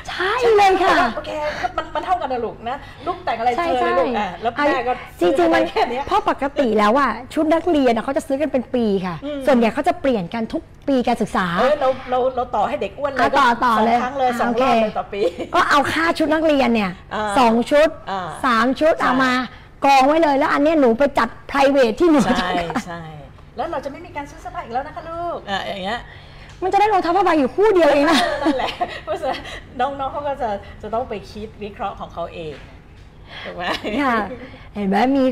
[0.21, 1.31] ช่เลยค่ะ โอเค
[1.77, 15.21] มันมันเท่ากันนะลูกนะ ลูกแต่งอะไรใช่เชิญเลยใช่ลูกอะแล้วอะแม่ก็จริงๆมันแค่เนี้ยเพราะปกติแล้วอะชุดนักเรียนอะเขาจะซื้อกันเป็นปีค่ะอืมส่วนใหญ่เขาจะเปลี่ยนกันทุกปีการศึกษาเออเราเราเราต่อให้เด็กอ้วนเลยอะต่อต่อสองเลยครั้งเลยอะสองโอรเคอบเลยต่อปี
[15.55, 19.33] ก็เอาค่าชุดนักเรียนเนี่ยอ่าสองชุดอ่าสามชุดใช่เอามา
[19.85, 23.01] กองไว้เลยแล้วอันเนี้ยหนูไปจัด p r i v a t ที่หนูใช่ต้องการใช่
[23.57, 25.99] แล้วเราจะไม่มีการซื้อเสื้อผ้าอีกแล้วนะคะลูกอะอย่างเงี้ย
[26.63, 28.71] มันจะได้รองเท้าผ้าใบอยู่คู่เดียวเองนะนั่นแหละ
[29.03, 29.39] เพราะฉะนั้น
[29.79, 30.49] น้องๆเขาก็จะ
[30.81, 32.53] จะต้องไปคิดวิเคราะห์ของเขาเอง
[33.45, 33.63] ถูกไหม
[34.03, 34.17] ค่ะ
[34.75, 35.23] เห็นไหมมี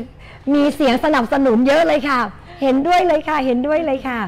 [0.54, 2.20] มีเสียงสนับสนุนเยอะเลยค่ะ
[2.62, 4.20] เห็นด้วยเลยค่ะ เห็นด้วยเลยค่ะ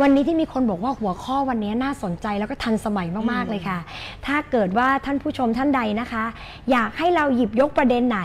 [0.00, 3.78] วันนี้ที่มีคนบอกว่าหัวข้อวันนี้น่าสนใจแล้วก็ทันสมัยมากๆเลยค่ะ
[4.26, 6.24] ถ้าเกิดว่าท่านผู้ชมท่านใดนะคะ
[6.70, 8.20] อยากให้เราหยิบยกประเด็นไหน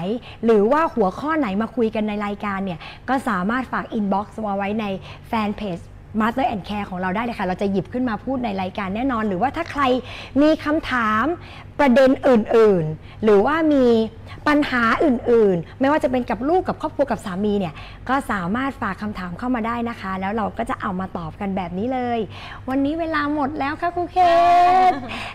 [0.46, 4.86] หรือว่าหัวข้อไหนมาคุยกันในรายการเนี่ย ก็สามารถฝาก inbox มาไว้ใน
[5.28, 5.80] fan page
[6.21, 9.82] Mother and Care ของเราได้เลยค่ะ เราจะหยิบขึ้นมาพูดในรายการแน่นอน หรือว่าถ้าใคร
[10.41, 11.23] มีคำถาม
[11.80, 13.86] ประเด็นอื่นๆ หรือว่ามี
[14.47, 17.73] ปัญหาอื่นๆ ไม่ว่าจะเป็นกับลูกกับครอบครัวกับสามีเนี่ย
[18.10, 22.19] ก็สามารถฝากคำถามเข้ามาได้นะคะ แล้วเราก็จะเอามาตอบกันแบบนี้เลย
[22.69, 24.17] วันนี้เวลาหมดแล้วค่ะครูเค
[24.89, 24.91] ส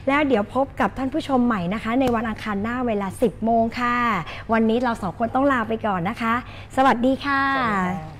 [0.08, 3.96] แล้วเดี๋ยวพบกับท่านผู้ชมใหม่นะคะ ในวันอังคารหน้าเวลา 10 โมงค่ะ
[4.52, 6.34] วันนี้เราสองคนต้องลาไปก่อนนะคะ
[6.76, 8.19] สวัสดีค่ะสวัสดีค่ะ